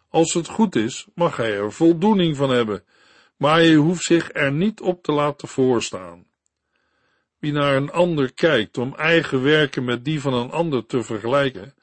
Als 0.09 0.35
het 0.35 0.49
goed 0.49 0.77
is, 0.77 1.07
mag 1.15 1.37
hij 1.37 1.57
er 1.57 1.73
voldoening 1.73 2.37
van 2.37 2.51
hebben, 2.51 2.85
maar 3.37 3.63
je 3.63 3.77
hoeft 3.77 4.03
zich 4.03 4.31
er 4.33 4.53
niet 4.53 4.81
op 4.81 5.03
te 5.03 5.13
laten 5.13 5.49
voorstaan. 5.49 6.27
Wie 7.45 7.53
naar 7.53 7.77
een 7.77 7.91
ander 7.91 8.33
kijkt 8.33 8.79
om 8.79 8.95
eigen 8.95 9.43
werken 9.43 9.85
met 9.85 10.05
die 10.05 10.21
van 10.21 10.35
een 10.35 10.51
ander 10.51 10.87
te 10.87 11.03
vergelijken, 11.03 11.75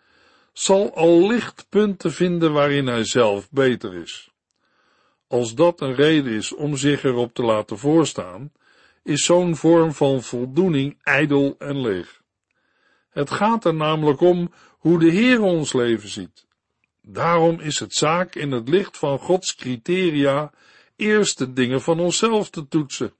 zal 0.54 0.96
al 0.96 1.28
licht 1.28 1.66
punten 1.70 2.12
vinden 2.12 2.54
waarin 2.54 2.88
hij 2.88 3.06
zelf 3.06 3.50
beter 3.52 3.94
is. 3.96 4.32
Als 5.28 5.56
dat 5.56 5.82
een 5.82 5.96
reden 5.96 6.34
is 6.34 6.54
om 6.54 6.78
zich 6.78 7.04
erop 7.04 7.34
te 7.34 7.44
laten 7.44 7.78
voorstaan, 7.78 8.52
is 9.04 9.26
zo'n 9.26 9.56
vorm 9.56 9.94
van 9.94 10.22
voldoening 10.22 11.00
ijdel 11.04 11.56
en 11.58 11.82
leeg. 11.82 12.22
Het 13.10 13.32
gaat 13.32 13.66
er 13.66 13.76
namelijk 13.76 14.22
om 14.22 14.52
hoe 14.78 15.00
de 15.00 15.12
Heer 15.12 15.42
ons 15.42 15.74
leven 15.74 16.10
ziet. 16.10 16.46
Daarom 17.02 17.60
is 17.60 17.80
het 17.80 17.94
zaak 17.94 18.36
in 18.36 18.52
het 18.52 18.70
licht 18.70 18.98
van 18.98 19.20
Gods 19.20 19.56
criteria 19.56 20.52
eerst 20.96 21.38
de 21.38 21.54
dingen 21.54 21.82
van 21.82 22.00
onszelf 22.00 22.50
te 22.50 22.68
toetsen. 22.68 23.14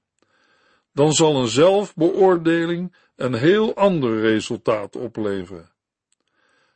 Dan 0.92 1.12
zal 1.12 1.36
een 1.36 1.48
zelfbeoordeling 1.48 2.94
een 3.16 3.34
heel 3.34 3.74
ander 3.74 4.20
resultaat 4.20 4.96
opleveren. 4.96 5.70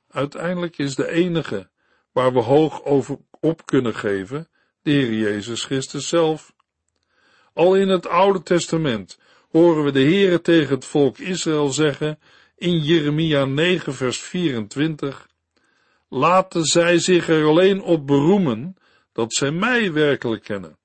Uiteindelijk 0.08 0.78
is 0.78 0.94
de 0.94 1.08
enige 1.10 1.68
waar 2.12 2.32
we 2.32 2.40
hoog 2.40 2.84
over 2.84 3.18
op 3.40 3.66
kunnen 3.66 3.94
geven, 3.94 4.48
de 4.82 4.90
Heer 4.90 5.12
Jezus 5.12 5.64
Christus 5.64 6.08
zelf. 6.08 6.54
Al 7.52 7.74
in 7.74 7.88
het 7.88 8.06
Oude 8.06 8.42
Testament 8.42 9.18
horen 9.50 9.84
we 9.84 9.92
de 9.92 10.02
Heere 10.02 10.40
tegen 10.40 10.74
het 10.74 10.84
volk 10.84 11.18
Israël 11.18 11.68
zeggen 11.68 12.18
in 12.56 12.78
Jeremia 12.78 13.44
9 13.44 13.94
vers 13.94 14.20
24 14.20 15.28
Laten 16.08 16.64
zij 16.64 16.98
zich 16.98 17.28
er 17.28 17.44
alleen 17.44 17.82
op 17.82 18.06
beroemen 18.06 18.76
dat 19.12 19.34
zij 19.34 19.50
mij 19.50 19.92
werkelijk 19.92 20.42
kennen. 20.42 20.78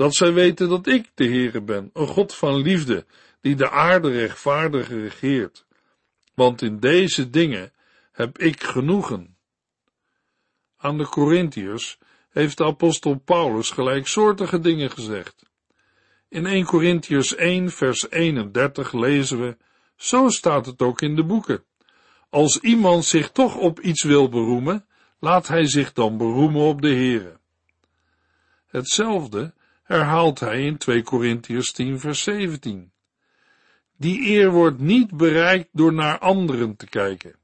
Dat 0.00 0.14
zij 0.14 0.32
weten 0.32 0.68
dat 0.68 0.86
ik 0.86 1.10
de 1.14 1.24
Heere 1.24 1.62
ben, 1.62 1.90
een 1.92 2.06
God 2.06 2.34
van 2.34 2.56
liefde, 2.56 3.04
die 3.40 3.54
de 3.54 3.70
aarde 3.70 4.10
rechtvaardig 4.10 4.88
regeert. 4.88 5.66
Want 6.34 6.62
in 6.62 6.78
deze 6.78 7.30
dingen 7.30 7.72
heb 8.12 8.38
ik 8.38 8.62
genoegen. 8.62 9.36
Aan 10.76 10.98
de 10.98 11.08
Corinthiërs 11.08 11.98
heeft 12.30 12.56
de 12.56 12.64
apostel 12.64 13.14
Paulus 13.14 13.70
gelijksoortige 13.70 14.60
dingen 14.60 14.90
gezegd. 14.90 15.50
In 16.28 16.46
1 16.46 16.64
Corinthiërs 16.64 17.34
1 17.34 17.70
vers 17.70 18.10
31 18.10 18.92
lezen 18.92 19.40
we, 19.40 19.56
zo 19.96 20.28
staat 20.28 20.66
het 20.66 20.82
ook 20.82 21.00
in 21.00 21.16
de 21.16 21.24
boeken. 21.24 21.64
Als 22.30 22.60
iemand 22.60 23.04
zich 23.04 23.30
toch 23.30 23.56
op 23.56 23.80
iets 23.80 24.02
wil 24.02 24.28
beroemen, 24.28 24.86
laat 25.18 25.48
hij 25.48 25.66
zich 25.66 25.92
dan 25.92 26.16
beroemen 26.16 26.62
op 26.62 26.82
de 26.82 26.94
Heere. 26.94 27.38
Hetzelfde 28.66 29.58
herhaalt 29.90 30.40
hij 30.40 30.66
in 30.66 30.76
2 30.76 31.02
Corinthiërs 31.02 31.72
10 31.72 32.00
vers 32.00 32.22
17. 32.22 32.92
Die 33.96 34.28
eer 34.28 34.50
wordt 34.50 34.78
niet 34.78 35.16
bereikt 35.16 35.68
door 35.72 35.92
naar 35.92 36.18
anderen 36.18 36.76
te 36.76 36.86
kijken. 36.86 37.34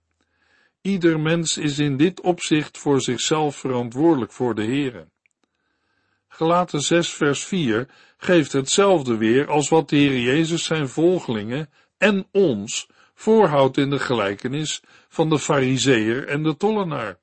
Ieder 0.80 1.20
mens 1.20 1.56
is 1.56 1.78
in 1.78 1.96
dit 1.96 2.20
opzicht 2.20 2.78
voor 2.78 3.00
zichzelf 3.00 3.56
verantwoordelijk 3.56 4.32
voor 4.32 4.54
de 4.54 4.64
Heere. 4.64 5.08
Gelaten 6.28 6.80
6 6.80 7.08
vers 7.08 7.44
4 7.44 7.88
geeft 8.16 8.52
hetzelfde 8.52 9.16
weer 9.16 9.48
als 9.48 9.68
wat 9.68 9.88
de 9.88 9.96
Heer 9.96 10.20
Jezus 10.20 10.64
zijn 10.64 10.88
volgelingen 10.88 11.70
en 11.98 12.26
ons 12.32 12.88
voorhoudt 13.14 13.76
in 13.76 13.90
de 13.90 13.98
gelijkenis 13.98 14.82
van 15.08 15.28
de 15.28 15.38
fariseer 15.38 16.28
en 16.28 16.42
de 16.42 16.56
tollenaar. 16.56 17.18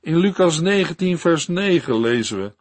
In 0.00 0.16
Lucas 0.16 0.60
19 0.60 1.18
vers 1.18 1.48
9 1.48 2.00
lezen 2.00 2.42
we, 2.42 2.52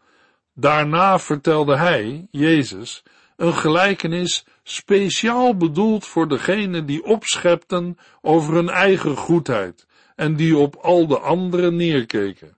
Daarna 0.54 1.20
vertelde 1.20 1.78
hij, 1.78 2.28
Jezus, 2.32 3.04
een 3.38 3.54
gelijkenis 3.54 4.46
speciaal 4.64 5.58
bedoeld 5.58 6.06
voor 6.06 6.28
degenen 6.28 6.86
die 6.86 7.04
opschepten 7.04 7.98
over 8.22 8.54
hun 8.54 8.70
eigen 8.70 9.16
goedheid 9.18 9.88
en 10.16 10.36
die 10.36 10.58
op 10.58 10.76
al 10.76 11.08
de 11.08 11.20
anderen 11.20 11.76
neerkeken. 11.76 12.58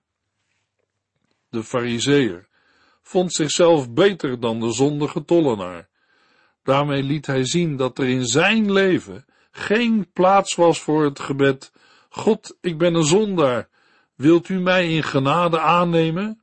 De 1.50 1.64
fariseer 1.64 2.48
vond 3.02 3.34
zichzelf 3.34 3.92
beter 3.92 4.40
dan 4.40 4.60
de 4.60 4.72
zondige 4.72 5.26
tollenaar. 5.26 5.88
Daarmee 6.64 7.04
liet 7.04 7.26
hij 7.26 7.46
zien 7.46 7.76
dat 7.76 8.00
er 8.00 8.08
in 8.08 8.26
zijn 8.26 8.72
leven 8.72 9.26
geen 9.52 10.12
plaats 10.14 10.56
was 10.56 10.82
voor 10.82 11.04
het 11.04 11.20
gebed, 11.20 11.72
God, 12.10 12.58
ik 12.62 12.78
ben 12.78 12.94
een 12.94 13.06
zondaar, 13.06 13.68
wilt 14.16 14.50
u 14.50 14.60
mij 14.60 14.94
in 14.94 15.04
genade 15.04 15.60
aannemen? 15.60 16.42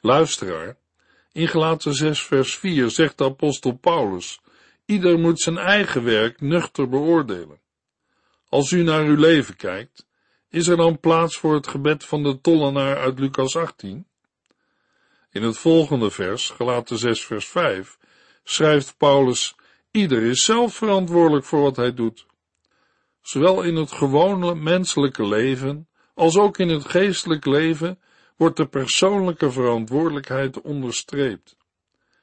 Luisteraar, 0.00 0.76
in 1.32 1.48
Galaten 1.48 1.94
6 1.94 2.22
vers 2.22 2.56
4 2.56 2.90
zegt 2.90 3.18
de 3.18 3.24
apostel 3.24 3.72
Paulus, 3.72 4.40
ieder 4.84 5.18
moet 5.18 5.40
zijn 5.40 5.58
eigen 5.58 6.04
werk 6.04 6.40
nuchter 6.40 6.88
beoordelen. 6.88 7.60
Als 8.48 8.70
u 8.70 8.82
naar 8.82 9.04
uw 9.04 9.16
leven 9.16 9.56
kijkt, 9.56 10.06
is 10.48 10.66
er 10.66 10.76
dan 10.76 11.00
plaats 11.00 11.36
voor 11.36 11.54
het 11.54 11.66
gebed 11.66 12.04
van 12.04 12.22
de 12.22 12.40
tollenaar 12.40 12.96
uit 12.96 13.18
Lucas 13.18 13.56
18? 13.56 14.06
In 15.30 15.42
het 15.42 15.58
volgende 15.58 16.10
vers, 16.10 16.50
Galaten 16.50 16.98
6 16.98 17.24
vers 17.24 17.46
5, 17.46 17.98
schrijft 18.44 18.96
Paulus, 18.96 19.54
ieder 19.90 20.22
is 20.22 20.44
zelf 20.44 20.74
verantwoordelijk 20.74 21.44
voor 21.44 21.60
wat 21.60 21.76
hij 21.76 21.94
doet. 21.94 22.26
Zowel 23.22 23.62
in 23.62 23.76
het 23.76 23.92
gewone 23.92 24.54
menselijke 24.54 25.26
leven, 25.26 25.88
als 26.14 26.36
ook 26.36 26.58
in 26.58 26.68
het 26.68 26.84
geestelijk 26.84 27.46
leven, 27.46 28.00
wordt 28.38 28.56
de 28.56 28.66
persoonlijke 28.66 29.50
verantwoordelijkheid 29.50 30.60
onderstreept. 30.60 31.56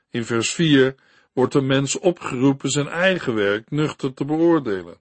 In 0.10 0.26
vers 0.26 0.54
4 0.54 0.96
wordt 1.34 1.54
de 1.54 1.62
mens 1.62 2.00
opgeroepen 2.00 2.70
zijn 2.70 2.88
eigen 2.88 3.34
werk 3.36 3.72
nuchter 3.72 4.14
te 4.14 4.26
beoordelen. 4.26 4.98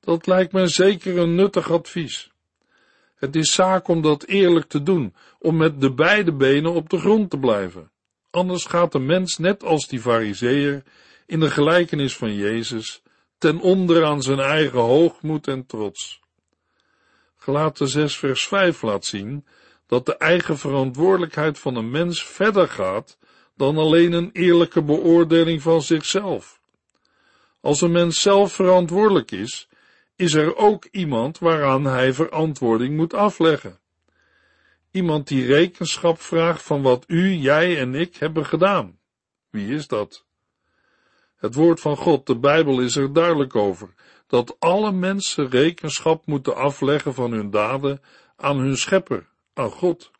Dat 0.00 0.26
lijkt 0.26 0.52
me 0.52 0.66
zeker 0.66 1.18
een 1.18 1.34
nuttig 1.34 1.70
advies. 1.70 2.30
Het 3.14 3.36
is 3.36 3.52
zaak 3.52 3.88
om 3.88 4.02
dat 4.02 4.24
eerlijk 4.24 4.68
te 4.68 4.82
doen, 4.82 5.14
om 5.38 5.56
met 5.56 5.80
de 5.80 5.92
beide 5.92 6.32
benen 6.32 6.72
op 6.72 6.90
de 6.90 6.98
grond 6.98 7.30
te 7.30 7.38
blijven. 7.38 7.90
Anders 8.30 8.64
gaat 8.64 8.92
de 8.92 8.98
mens 8.98 9.38
net 9.38 9.64
als 9.64 9.88
die 9.88 10.00
fariseer 10.00 10.82
in 11.26 11.40
de 11.40 11.50
gelijkenis 11.50 12.16
van 12.16 12.34
Jezus 12.34 13.02
ten 13.38 13.60
onder 13.60 14.04
aan 14.04 14.22
zijn 14.22 14.40
eigen 14.40 14.80
hoogmoed 14.80 15.46
en 15.48 15.66
trots. 15.66 16.20
Gelaten 17.36 17.88
6 17.88 18.16
vers 18.16 18.46
5 18.46 18.82
laat 18.82 19.04
zien 19.04 19.44
dat 19.86 20.06
de 20.06 20.16
eigen 20.16 20.58
verantwoordelijkheid 20.58 21.58
van 21.58 21.76
een 21.76 21.90
mens 21.90 22.24
verder 22.24 22.68
gaat 22.68 23.18
dan 23.56 23.76
alleen 23.76 24.12
een 24.12 24.30
eerlijke 24.32 24.82
beoordeling 24.82 25.62
van 25.62 25.82
zichzelf. 25.82 26.60
Als 27.60 27.80
een 27.80 27.92
mens 27.92 28.22
zelf 28.22 28.52
verantwoordelijk 28.52 29.30
is, 29.30 29.68
is 30.16 30.34
er 30.34 30.56
ook 30.56 30.84
iemand 30.90 31.38
waaraan 31.38 31.84
hij 31.84 32.12
verantwoording 32.12 32.96
moet 32.96 33.14
afleggen. 33.14 33.78
Iemand 34.90 35.28
die 35.28 35.46
rekenschap 35.46 36.20
vraagt 36.20 36.62
van 36.62 36.82
wat 36.82 37.04
u, 37.06 37.32
jij 37.32 37.78
en 37.78 37.94
ik 37.94 38.16
hebben 38.16 38.46
gedaan. 38.46 38.98
Wie 39.50 39.74
is 39.74 39.86
dat? 39.86 40.24
Het 41.36 41.54
woord 41.54 41.80
van 41.80 41.96
God, 41.96 42.26
de 42.26 42.38
Bijbel, 42.38 42.80
is 42.80 42.96
er 42.96 43.12
duidelijk 43.12 43.56
over, 43.56 43.94
dat 44.26 44.56
alle 44.58 44.92
mensen 44.92 45.50
rekenschap 45.50 46.26
moeten 46.26 46.56
afleggen 46.56 47.14
van 47.14 47.32
hun 47.32 47.50
daden 47.50 48.02
aan 48.36 48.58
hun 48.58 48.76
schepper, 48.76 49.28
aan 49.56 49.70
God. 49.70 50.10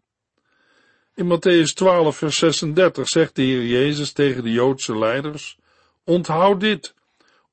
In 1.14 1.26
Matthäus 1.26 1.72
12, 1.74 2.16
vers 2.16 2.38
36 2.38 3.08
zegt 3.08 3.34
de 3.34 3.42
Heer 3.42 3.66
Jezus 3.66 4.12
tegen 4.12 4.42
de 4.42 4.52
Joodse 4.52 4.98
leiders, 4.98 5.58
onthoud 6.04 6.60
dit, 6.60 6.94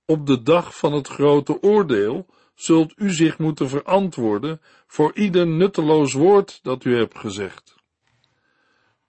op 0.05 0.27
de 0.27 0.43
dag 0.43 0.77
van 0.77 0.93
het 0.93 1.07
grote 1.07 1.61
oordeel 1.61 2.25
zult 2.55 2.93
u 2.95 3.11
zich 3.11 3.37
moeten 3.37 3.69
verantwoorden 3.69 4.61
voor 4.87 5.11
ieder 5.15 5.47
nutteloos 5.47 6.13
woord 6.13 6.59
dat 6.61 6.83
u 6.85 6.97
hebt 6.97 7.17
gezegd. 7.17 7.75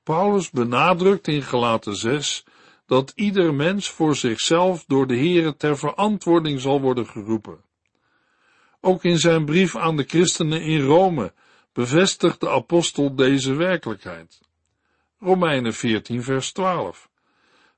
Paulus 0.03 0.51
benadrukt 0.51 1.29
in 1.29 1.43
Gelaten 1.43 1.97
6 1.97 2.45
dat 2.87 3.13
ieder 3.15 3.55
mens 3.55 3.91
voor 3.91 4.17
zichzelf 4.17 4.85
door 4.87 5.07
de 5.07 5.17
Heere 5.17 5.57
ter 5.57 5.79
verantwoording 5.79 6.61
zal 6.61 6.81
worden 6.81 7.07
geroepen. 7.07 7.65
Ook 8.81 9.05
in 9.05 9.19
zijn 9.19 9.45
brief 9.45 9.77
aan 9.77 9.97
de 9.97 10.05
christenen 10.05 10.63
in 10.63 10.81
Rome 10.81 11.33
bevestigt 11.75 12.41
de 12.41 12.51
apostel 12.51 13.15
deze 13.15 13.55
werkelijkheid. 13.55 14.41
Romeinen 15.19 15.75
14 15.75 16.23
vers 16.23 16.53
12. 16.53 17.09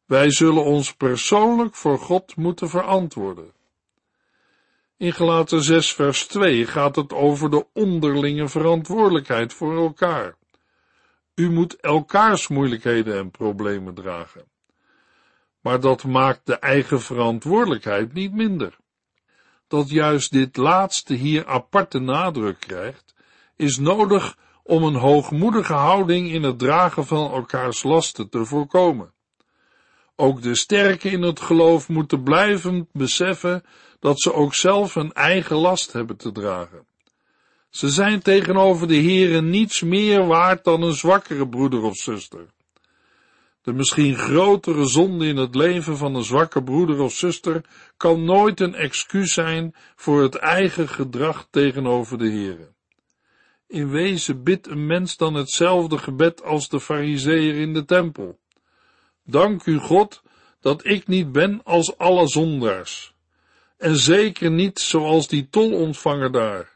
Wij 0.05 0.31
zullen 0.31 0.65
ons 0.65 0.95
persoonlijk 0.95 1.75
voor 1.75 1.99
God 1.99 2.37
moeten 2.37 2.69
verantwoorden. 2.69 3.53
In 4.97 5.13
Gelaten 5.13 5.63
6 5.63 5.93
vers 5.93 6.27
2 6.27 6.67
gaat 6.67 6.97
het 6.97 7.13
over 7.13 7.51
de 7.51 7.67
onderlinge 7.73 8.49
verantwoordelijkheid 8.49 9.53
voor 9.53 9.77
elkaar. 9.77 10.37
U 11.35 11.51
moet 11.51 11.77
elkaars 11.77 12.49
moeilijkheden 12.49 13.19
en 13.19 13.31
problemen 13.31 13.95
dragen. 13.95 14.45
Maar 15.61 15.81
dat 15.81 16.05
maakt 16.05 16.47
de 16.47 16.59
eigen 16.59 17.01
verantwoordelijkheid 17.01 18.13
niet 18.13 18.33
minder. 18.33 18.77
Dat 19.69 19.91
juist 19.91 20.33
dit 20.33 20.57
laatste 20.57 21.15
hier 21.15 21.47
aparte 21.47 21.99
nadruk 21.99 22.61
krijgt, 22.61 23.06
is 23.57 23.79
nodig 23.79 24.37
om 24.63 24.83
een 24.83 24.95
hoogmoedige 24.95 25.73
houding 25.73 26.33
in 26.33 26.43
het 26.43 26.59
dragen 26.59 27.07
van 27.07 27.31
elkaars 27.31 27.83
lasten 27.83 28.29
te 28.29 28.45
voorkomen. 28.45 29.13
Ook 30.17 30.43
de 30.43 30.55
sterken 30.55 31.11
in 31.11 31.23
het 31.23 31.41
geloof 31.41 31.89
moeten 31.89 32.23
blijven 32.23 32.89
beseffen 32.93 33.65
dat 34.01 34.21
ze 34.21 34.33
ook 34.33 34.55
zelf 34.55 34.95
een 34.95 35.13
eigen 35.13 35.57
last 35.57 35.93
hebben 35.93 36.17
te 36.17 36.33
dragen. 36.33 36.87
Ze 37.71 37.89
zijn 37.89 38.23
tegenover 38.23 38.89
de 38.89 39.03
Here 39.03 39.41
niets 39.41 39.83
meer 39.83 40.27
waard 40.27 40.65
dan 40.65 40.83
een 40.83 40.95
zwakkere 40.95 41.49
broeder 41.49 41.83
of 41.83 41.97
zuster. 41.97 42.47
De 43.63 43.73
misschien 43.73 44.15
grotere 44.15 44.87
zonde 44.87 45.27
in 45.27 45.37
het 45.37 45.55
leven 45.55 45.97
van 45.97 46.15
een 46.15 46.25
zwakke 46.25 46.63
broeder 46.63 47.01
of 47.01 47.13
zuster 47.13 47.65
kan 47.97 48.25
nooit 48.25 48.61
een 48.61 48.75
excuus 48.75 49.33
zijn 49.33 49.75
voor 49.97 50.23
het 50.23 50.35
eigen 50.35 50.89
gedrag 50.89 51.47
tegenover 51.51 52.19
de 52.19 52.31
Here. 52.31 52.75
In 53.67 53.91
wezen 53.91 54.43
bidt 54.43 54.67
een 54.67 54.87
mens 54.87 55.17
dan 55.17 55.35
hetzelfde 55.35 55.99
gebed 55.99 56.43
als 56.43 56.69
de 56.69 56.81
fariseer 56.81 57.55
in 57.55 57.75
de 57.75 57.85
tempel. 57.85 58.39
Dank 59.25 59.67
u 59.67 59.79
God 59.79 60.23
dat 60.61 60.85
ik 60.85 61.07
niet 61.07 61.33
ben 61.33 61.61
als 61.65 61.99
alle 61.99 62.29
zondaars. 62.29 63.15
En 63.77 63.97
zeker 63.97 64.51
niet 64.51 64.79
zoals 64.79 65.29
die 65.29 65.49
tolontvanger 65.49 66.33
daar. 66.33 66.75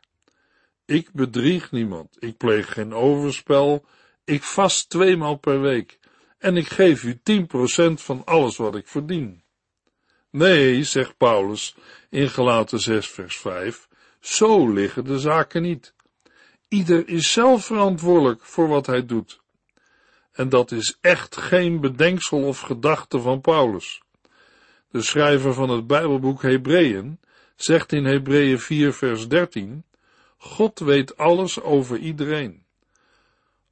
Ik 0.85 1.13
bedrieg 1.13 1.71
niemand, 1.71 2.17
ik 2.19 2.37
pleeg 2.37 2.73
geen 2.73 2.95
overspel, 2.95 3.85
ik 4.25 4.43
vast 4.43 4.91
tweemaal 4.91 5.37
per 5.37 5.61
week 5.61 5.99
en 6.39 6.57
ik 6.57 6.69
geef 6.69 7.03
u 7.03 7.21
tien 7.23 7.47
procent 7.47 8.03
van 8.03 8.25
alles 8.25 8.57
wat 8.57 8.77
ik 8.77 8.89
verdien. 8.89 9.43
Nee, 10.31 10.85
zegt 10.85 11.17
Paulus 11.17 11.75
in 12.09 12.29
Galaten 12.29 12.81
6 12.81 13.09
vers 13.09 13.37
5, 13.37 13.89
zo 14.21 14.73
liggen 14.73 15.05
de 15.05 15.19
zaken 15.19 15.63
niet. 15.63 15.95
Ieder 16.71 17.09
is 17.09 17.33
zelf 17.33 17.65
verantwoordelijk 17.65 18.45
voor 18.45 18.69
wat 18.69 18.87
hij 18.87 19.07
doet. 19.07 19.41
En 20.33 20.49
dat 20.49 20.71
is 20.71 20.99
echt 21.01 21.37
geen 21.37 21.81
bedenksel 21.81 22.43
of 22.43 22.61
gedachte 22.61 23.21
van 23.21 23.41
Paulus. 23.41 24.03
De 24.91 25.03
schrijver 25.03 25.55
van 25.55 25.71
het 25.71 25.87
Bijbelboek 25.87 26.43
Hebreeën 26.43 27.21
zegt 27.57 27.93
in 27.93 28.05
Hebreeën 28.05 28.59
4 28.59 28.93
vers 28.93 29.29
13, 29.29 29.85
God 30.37 30.79
weet 30.79 31.17
alles 31.17 31.61
over 31.61 31.99
iedereen. 31.99 32.65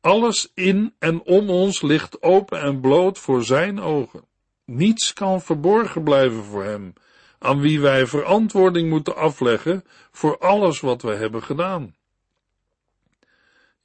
Alles 0.00 0.50
in 0.54 0.94
en 0.98 1.22
om 1.22 1.50
ons 1.50 1.82
ligt 1.82 2.22
open 2.22 2.60
en 2.60 2.80
bloot 2.80 3.18
voor 3.18 3.44
zijn 3.44 3.80
ogen. 3.80 4.24
Niets 4.64 5.12
kan 5.12 5.42
verborgen 5.42 6.02
blijven 6.02 6.44
voor 6.44 6.64
hem, 6.64 6.92
aan 7.38 7.60
wie 7.60 7.80
wij 7.80 8.06
verantwoording 8.06 8.90
moeten 8.90 9.16
afleggen 9.16 9.84
voor 10.10 10.38
alles 10.38 10.80
wat 10.80 11.02
wij 11.02 11.16
hebben 11.16 11.42
gedaan. 11.42 11.96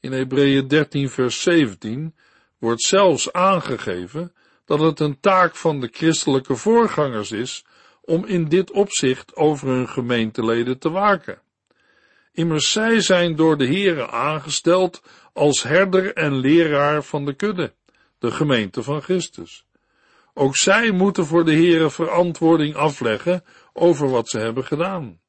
In 0.04 0.12
Hebreeën 0.12 0.68
13 0.68 1.10
vers 1.10 1.42
17 1.42 2.16
wordt 2.60 2.82
zelfs 2.82 3.34
aangegeven 3.34 4.34
dat 4.66 4.80
het 4.80 5.00
een 5.00 5.20
taak 5.20 5.56
van 5.56 5.80
de 5.80 5.90
christelijke 5.92 6.56
voorgangers 6.56 7.32
is 7.32 7.66
om 8.02 8.26
in 8.26 8.48
dit 8.48 8.72
opzicht 8.72 9.36
over 9.36 9.68
hun 9.68 9.90
gemeenteleden 9.90 10.80
te 10.80 10.90
waken. 10.90 11.42
Immers 12.32 12.72
zij 12.72 13.02
zijn 13.02 13.36
door 13.36 13.58
de 13.58 13.68
Here 13.68 14.10
aangesteld 14.10 15.02
als 15.34 15.64
herder 15.64 16.14
en 16.14 16.36
leraar 16.36 17.04
van 17.04 17.26
de 17.26 17.34
kudde, 17.34 17.74
de 18.20 18.32
gemeente 18.32 18.84
van 18.84 19.02
Christus. 19.02 19.66
Ook 20.34 20.56
zij 20.56 20.92
moeten 20.92 21.26
voor 21.26 21.46
de 21.46 21.56
Here 21.56 21.90
verantwoording 21.90 22.76
afleggen 22.76 23.44
over 23.74 24.10
wat 24.10 24.30
ze 24.30 24.38
hebben 24.38 24.66
gedaan. 24.66 25.20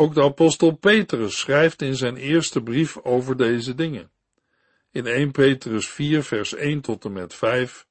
Ook 0.00 0.14
de 0.14 0.22
apostel 0.22 0.70
Petrus 0.70 1.38
schrijft 1.38 1.82
in 1.82 1.96
zijn 1.96 2.16
eerste 2.16 2.62
brief 2.62 2.98
over 3.02 3.36
deze 3.36 3.74
dingen. 3.74 4.10
In 4.90 5.06
1 5.06 5.30
Petrus 5.30 5.88
4 5.88 6.22
vers 6.22 6.54
1 6.54 6.80
tot 6.80 7.04
en 7.04 7.12
met 7.12 7.34
5 7.34 7.86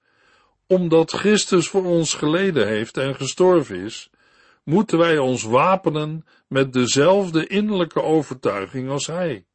Omdat 0.67 1.11
Christus 1.11 1.67
voor 1.67 1.85
ons 1.85 2.13
geleden 2.13 2.67
heeft 2.67 2.97
en 2.97 3.15
gestorven 3.15 3.75
is, 3.75 4.09
moeten 4.63 4.97
wij 4.97 5.17
ons 5.17 5.43
wapenen 5.43 6.25
met 6.47 6.73
dezelfde 6.73 7.47
innerlijke 7.47 8.01
overtuiging 8.01 8.89
als 8.89 9.07
Hij. 9.07 9.45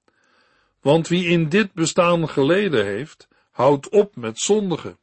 Want 0.81 1.09
wie 1.09 1.27
in 1.27 1.49
dit 1.49 1.73
bestaan 1.73 2.29
geleden 2.29 2.85
heeft, 2.85 3.29
houdt 3.51 3.88
op 3.88 4.17
met 4.17 4.38
zondigen. 4.38 4.99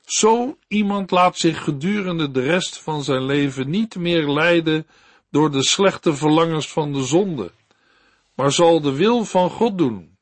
Zo 0.00 0.58
iemand 0.68 1.10
laat 1.10 1.38
zich 1.38 1.64
gedurende 1.64 2.30
de 2.30 2.42
rest 2.42 2.78
van 2.78 3.04
zijn 3.04 3.24
leven 3.24 3.70
niet 3.70 3.96
meer 3.96 4.28
leiden 4.28 4.86
door 5.34 5.50
de 5.50 5.64
slechte 5.64 6.14
verlangens 6.14 6.72
van 6.72 6.92
de 6.92 7.04
zonde, 7.04 7.50
maar 8.34 8.52
zal 8.52 8.80
de 8.80 8.92
wil 8.92 9.24
van 9.24 9.50
God 9.50 9.78
doen. 9.78 10.16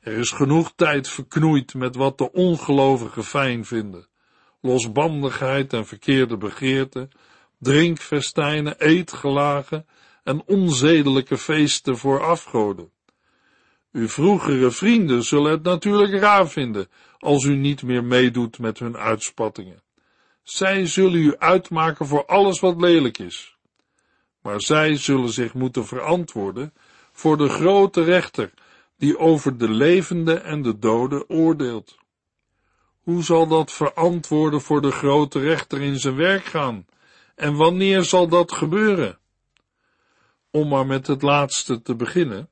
Er 0.00 0.12
is 0.12 0.30
genoeg 0.30 0.72
tijd 0.76 1.08
verknoeid 1.08 1.74
met 1.74 1.96
wat 1.96 2.18
de 2.18 2.32
ongelovigen 2.32 3.24
fijn 3.24 3.64
vinden, 3.64 4.08
losbandigheid 4.60 5.72
en 5.72 5.86
verkeerde 5.86 6.36
begeerten, 6.36 7.10
drinkfestijnen, 7.58 8.80
eetgelagen 8.80 9.86
en 10.24 10.42
onzedelijke 10.46 11.38
feesten 11.38 11.96
voor 11.96 12.22
afgoden. 12.22 12.90
Uw 13.92 14.08
vroegere 14.08 14.70
vrienden 14.70 15.22
zullen 15.22 15.50
het 15.50 15.62
natuurlijk 15.62 16.20
raar 16.20 16.48
vinden 16.48 16.88
als 17.18 17.44
u 17.44 17.56
niet 17.56 17.82
meer 17.82 18.04
meedoet 18.04 18.58
met 18.58 18.78
hun 18.78 18.96
uitspattingen. 18.96 19.82
Zij 20.42 20.86
zullen 20.86 21.20
u 21.20 21.36
uitmaken 21.36 22.06
voor 22.06 22.26
alles 22.26 22.60
wat 22.60 22.80
lelijk 22.80 23.18
is. 23.18 23.57
Maar 24.48 24.60
zij 24.60 24.96
zullen 24.96 25.28
zich 25.28 25.54
moeten 25.54 25.86
verantwoorden 25.86 26.72
voor 27.12 27.36
de 27.36 27.48
grote 27.48 28.02
rechter 28.02 28.50
die 28.96 29.18
over 29.18 29.58
de 29.58 29.68
levende 29.68 30.34
en 30.34 30.62
de 30.62 30.78
doden 30.78 31.30
oordeelt. 31.30 31.96
Hoe 33.02 33.22
zal 33.22 33.46
dat 33.46 33.72
verantwoorden 33.72 34.60
voor 34.60 34.82
de 34.82 34.90
grote 34.90 35.38
rechter 35.40 35.82
in 35.82 35.98
zijn 35.98 36.16
werk 36.16 36.44
gaan? 36.44 36.86
En 37.34 37.54
wanneer 37.56 38.04
zal 38.04 38.28
dat 38.28 38.52
gebeuren? 38.52 39.18
Om 40.50 40.68
maar 40.68 40.86
met 40.86 41.06
het 41.06 41.22
laatste 41.22 41.82
te 41.82 41.94
beginnen. 41.94 42.48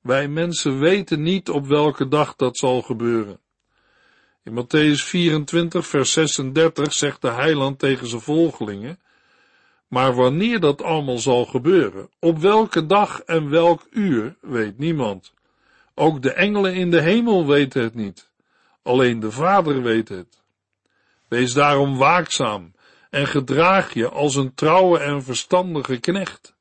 Wij 0.00 0.28
mensen 0.28 0.78
weten 0.78 1.22
niet 1.22 1.50
op 1.50 1.66
welke 1.66 2.08
dag 2.08 2.36
dat 2.36 2.56
zal 2.56 2.82
gebeuren. 2.82 3.40
In 4.42 4.64
Matthäus 4.64 5.04
24, 5.04 5.86
vers 5.86 6.12
36 6.12 6.92
zegt 6.92 7.22
de 7.22 7.30
heiland 7.30 7.78
tegen 7.78 8.06
zijn 8.06 8.20
volgelingen, 8.20 8.98
maar 9.90 10.14
wanneer 10.14 10.60
dat 10.60 10.82
allemaal 10.82 11.18
zal 11.18 11.44
gebeuren, 11.44 12.10
op 12.18 12.38
welke 12.38 12.86
dag 12.86 13.20
en 13.20 13.50
welk 13.50 13.86
uur, 13.90 14.36
weet 14.40 14.78
niemand. 14.78 15.32
Ook 15.94 16.22
de 16.22 16.32
engelen 16.32 16.74
in 16.74 16.90
de 16.90 17.00
hemel 17.00 17.46
weten 17.46 17.82
het 17.82 17.94
niet. 17.94 18.30
Alleen 18.82 19.20
de 19.20 19.30
Vader 19.30 19.82
weet 19.82 20.08
het. 20.08 20.42
Wees 21.28 21.52
daarom 21.52 21.96
waakzaam 21.96 22.72
en 23.10 23.26
gedraag 23.26 23.94
je 23.94 24.08
als 24.08 24.34
een 24.34 24.54
trouwe 24.54 24.98
en 24.98 25.22
verstandige 25.22 26.00
knecht. 26.00 26.54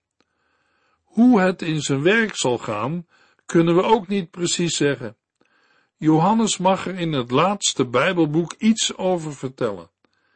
Hoe 1.04 1.42
het 1.42 1.62
in 1.62 1.82
zijn 1.82 2.02
werk 2.02 2.38
zal 2.38 2.58
gaan, 2.58 3.08
kunnen 3.46 3.76
we 3.76 3.84
ook 3.84 4.08
niet 4.08 4.32
precies 4.32 4.76
zeggen. 4.78 5.15
Johannes 5.98 6.58
mag 6.58 6.88
er 6.88 6.96
in 6.96 7.13
het 7.13 7.32
laatste 7.32 7.86
Bijbelboek 7.86 8.54
iets 8.58 8.98
over 8.98 9.36
vertellen. 9.36 9.89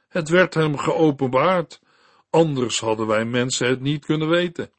Het 0.07 0.29
werd 0.29 0.53
hem 0.53 0.77
geopenbaard, 0.77 1.81
anders 2.33 2.79
hadden 2.79 3.07
wij 3.07 3.25
mensen 3.25 3.67
het 3.67 3.81
niet 3.81 4.05
kunnen 4.05 4.29
weten. 4.29 4.71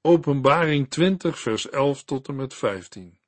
Openbaring 0.00 0.90
20, 0.90 1.38
vers 1.38 1.70
11 1.70 2.04
tot 2.04 2.28
en 2.28 2.36
met 2.36 2.54
15. 2.54 3.18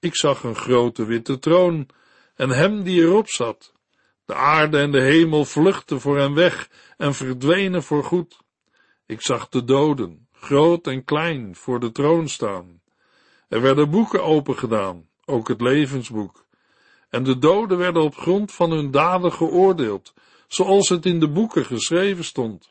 Ik 0.00 0.16
zag 0.16 0.42
een 0.42 0.56
grote 0.56 1.04
witte 1.04 1.38
troon 1.38 1.88
en 2.34 2.50
hem 2.50 2.82
die 2.82 3.00
erop 3.00 3.28
zat. 3.28 3.72
De 4.24 4.34
aarde 4.34 4.78
en 4.78 4.90
de 4.90 5.00
hemel 5.00 5.44
vluchtten 5.44 6.00
voor 6.00 6.18
hem 6.18 6.34
weg 6.34 6.70
en 6.96 7.14
verdwenen 7.14 7.82
voor 7.82 8.04
goed. 8.04 8.38
Ik 9.06 9.20
zag 9.20 9.48
de 9.48 9.64
doden, 9.64 10.28
groot 10.32 10.86
en 10.86 11.04
klein, 11.04 11.56
voor 11.56 11.80
de 11.80 11.92
troon 11.92 12.28
staan. 12.28 12.82
Er 13.48 13.60
werden 13.60 13.90
boeken 13.90 14.24
opengedaan, 14.24 15.08
ook 15.24 15.48
het 15.48 15.60
levensboek. 15.60 16.46
En 17.08 17.22
de 17.22 17.38
doden 17.38 17.78
werden 17.78 18.02
op 18.02 18.16
grond 18.16 18.52
van 18.52 18.70
hun 18.70 18.90
daden 18.90 19.32
geoordeeld, 19.32 20.12
zoals 20.52 20.88
het 20.88 21.06
in 21.06 21.20
de 21.20 21.28
boeken 21.28 21.64
geschreven 21.64 22.24
stond. 22.24 22.68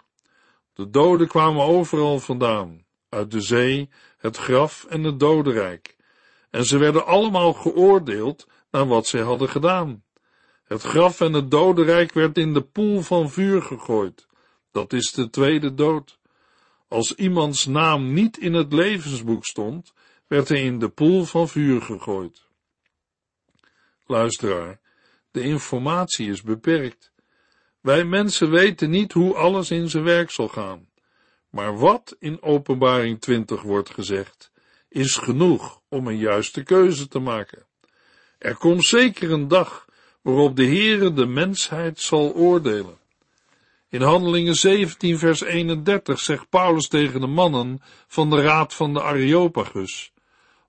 De 0.74 0.90
doden 0.90 1.28
kwamen 1.28 1.64
overal 1.64 2.20
vandaan, 2.20 2.86
uit 3.10 3.32
de 3.32 3.42
zee, 3.42 3.90
het 4.18 4.38
graf 4.38 4.86
en 4.86 5.04
het 5.04 5.20
dodenrijk. 5.20 5.96
En 6.50 6.66
ze 6.66 6.78
werden 6.78 7.06
allemaal 7.06 7.54
geoordeeld 7.54 8.48
naar 8.72 8.88
wat 8.88 9.08
zij 9.08 9.22
hadden 9.22 9.50
gedaan. 9.50 10.04
Het 10.64 10.82
graf 10.82 11.22
en 11.22 11.34
het 11.34 11.52
dodenrijk 11.52 12.14
werd 12.14 12.38
in 12.38 12.54
de 12.54 12.62
poel 12.62 13.02
van 13.02 13.30
vuur 13.30 13.62
gegooid. 13.62 14.28
Dat 14.72 14.94
is 14.94 15.12
de 15.12 15.30
tweede 15.30 15.74
dood. 15.74 16.20
Als 16.88 17.16
iemands 17.16 17.66
naam 17.66 18.14
niet 18.14 18.38
in 18.38 18.54
het 18.54 18.74
levensboek 18.74 19.46
stond, 19.46 19.94
werd 20.28 20.48
hij 20.48 20.64
in 20.64 20.80
de 20.80 20.90
poel 20.90 21.24
van 21.24 21.48
vuur 21.48 21.82
gegooid. 21.82 22.48
Luisteraar, 24.06 24.80
de 25.32 25.42
informatie 25.42 26.30
is 26.30 26.42
beperkt. 26.42 27.09
Wij 27.90 28.06
mensen 28.06 28.50
weten 28.50 28.90
niet 28.90 29.14
hoe 29.14 29.36
alles 29.36 29.72
in 29.72 29.90
zijn 29.90 30.04
werk 30.04 30.32
zal 30.32 30.48
gaan. 30.48 30.88
Maar 31.50 31.78
wat 31.78 32.16
in 32.20 32.42
Openbaring 32.42 33.22
20 33.22 33.62
wordt 33.62 33.90
gezegd, 33.90 34.52
is 34.90 35.18
genoeg 35.18 35.82
om 35.88 36.08
een 36.08 36.18
juiste 36.18 36.64
keuze 36.64 37.08
te 37.08 37.20
maken. 37.20 37.66
Er 38.38 38.56
komt 38.56 38.86
zeker 38.86 39.32
een 39.32 39.48
dag 39.48 39.86
waarop 40.22 40.56
de 40.56 40.66
Heere 40.66 41.14
de 41.14 41.26
mensheid 41.26 42.00
zal 42.00 42.34
oordelen. 42.34 42.98
In 43.90 44.02
Handelingen 44.02 44.56
17 44.56 45.18
vers 45.18 45.42
31 45.42 46.20
zegt 46.20 46.50
Paulus 46.50 46.88
tegen 46.88 47.22
de 47.22 47.28
mannen 47.28 47.82
van 48.08 48.30
de 48.30 48.42
raad 48.42 48.74
van 48.74 48.94
de 48.94 49.02
Areopagus, 49.02 50.12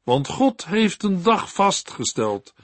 want 0.03 0.29
God 0.29 0.67
heeft 0.67 1.03
een 1.03 1.23
dag 1.23 1.53
vastgesteld, 1.53 2.55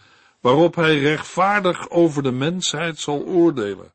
waarop 0.40 0.74
hij 0.74 0.98
rechtvaardig 0.98 1.90
over 1.90 2.22
de 2.22 2.32
mensheid 2.32 2.98
zal 2.98 3.24
oordelen, 3.24 3.94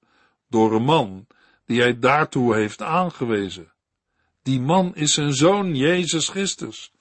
door 0.51 0.73
een 0.75 0.83
man 0.83 1.27
die 1.65 1.81
hij 1.81 1.99
daartoe 1.99 2.55
heeft 2.55 2.81
aangewezen. 2.81 3.73
Die 4.43 4.61
man 4.61 4.95
is 4.95 5.13
zijn 5.13 5.33
zoon 5.33 5.75
Jezus 5.75 6.29
Christus. 6.29 6.91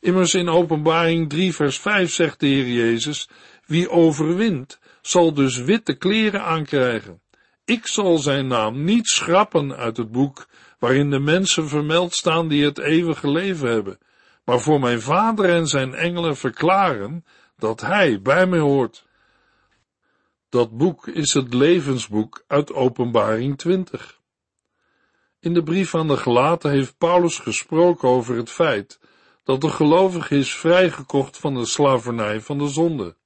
Immers 0.00 0.34
in 0.34 0.48
openbaring 0.48 1.28
3 1.28 1.54
vers 1.54 1.78
5 1.78 2.12
zegt 2.12 2.40
de 2.40 2.46
Heer 2.46 2.68
Jezus, 2.68 3.28
wie 3.66 3.90
overwint, 3.90 4.78
zal 5.02 5.34
dus 5.34 5.56
witte 5.56 5.94
kleren 5.94 6.44
aankrijgen. 6.44 7.20
Ik 7.64 7.86
zal 7.86 8.18
zijn 8.18 8.46
naam 8.46 8.84
niet 8.84 9.06
schrappen 9.06 9.76
uit 9.76 9.96
het 9.96 10.12
boek 10.12 10.48
waarin 10.78 11.10
de 11.10 11.18
mensen 11.18 11.68
vermeld 11.68 12.14
staan 12.14 12.48
die 12.48 12.64
het 12.64 12.78
eeuwige 12.78 13.30
leven 13.30 13.68
hebben, 13.68 13.98
maar 14.44 14.60
voor 14.60 14.80
mijn 14.80 15.00
vader 15.00 15.48
en 15.48 15.66
zijn 15.66 15.94
engelen 15.94 16.36
verklaren 16.36 17.24
dat 17.56 17.80
hij 17.80 18.20
bij 18.22 18.46
mij 18.46 18.58
hoort. 18.58 19.06
Dat 20.50 20.76
boek 20.76 21.06
is 21.06 21.32
het 21.32 21.54
levensboek 21.54 22.44
uit 22.46 22.72
Openbaring 22.72 23.58
20. 23.58 24.20
In 25.40 25.54
de 25.54 25.62
brief 25.62 25.94
aan 25.94 26.08
de 26.08 26.16
Gelaten 26.16 26.70
heeft 26.70 26.98
Paulus 26.98 27.38
gesproken 27.38 28.08
over 28.08 28.36
het 28.36 28.50
feit 28.50 29.00
dat 29.44 29.60
de 29.60 29.70
gelovige 29.70 30.36
is 30.36 30.54
vrijgekocht 30.54 31.36
van 31.36 31.54
de 31.54 31.64
slavernij 31.64 32.40
van 32.40 32.58
de 32.58 32.68
zonde. 32.68 33.16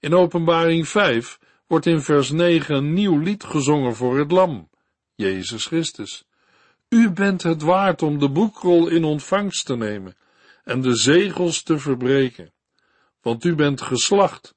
In 0.00 0.14
Openbaring 0.14 0.88
5 0.88 1.38
wordt 1.66 1.86
in 1.86 2.00
vers 2.00 2.30
9 2.30 2.74
een 2.74 2.92
nieuw 2.92 3.18
lied 3.18 3.44
gezongen 3.44 3.94
voor 3.94 4.18
het 4.18 4.30
lam, 4.30 4.68
Jezus 5.14 5.66
Christus. 5.66 6.24
U 6.88 7.10
bent 7.10 7.42
het 7.42 7.62
waard 7.62 8.02
om 8.02 8.18
de 8.18 8.30
boekrol 8.30 8.88
in 8.88 9.04
ontvangst 9.04 9.66
te 9.66 9.76
nemen 9.76 10.16
en 10.64 10.80
de 10.80 10.96
zegels 10.96 11.62
te 11.62 11.78
verbreken, 11.78 12.52
want 13.22 13.44
u 13.44 13.54
bent 13.54 13.80
geslacht 13.80 14.54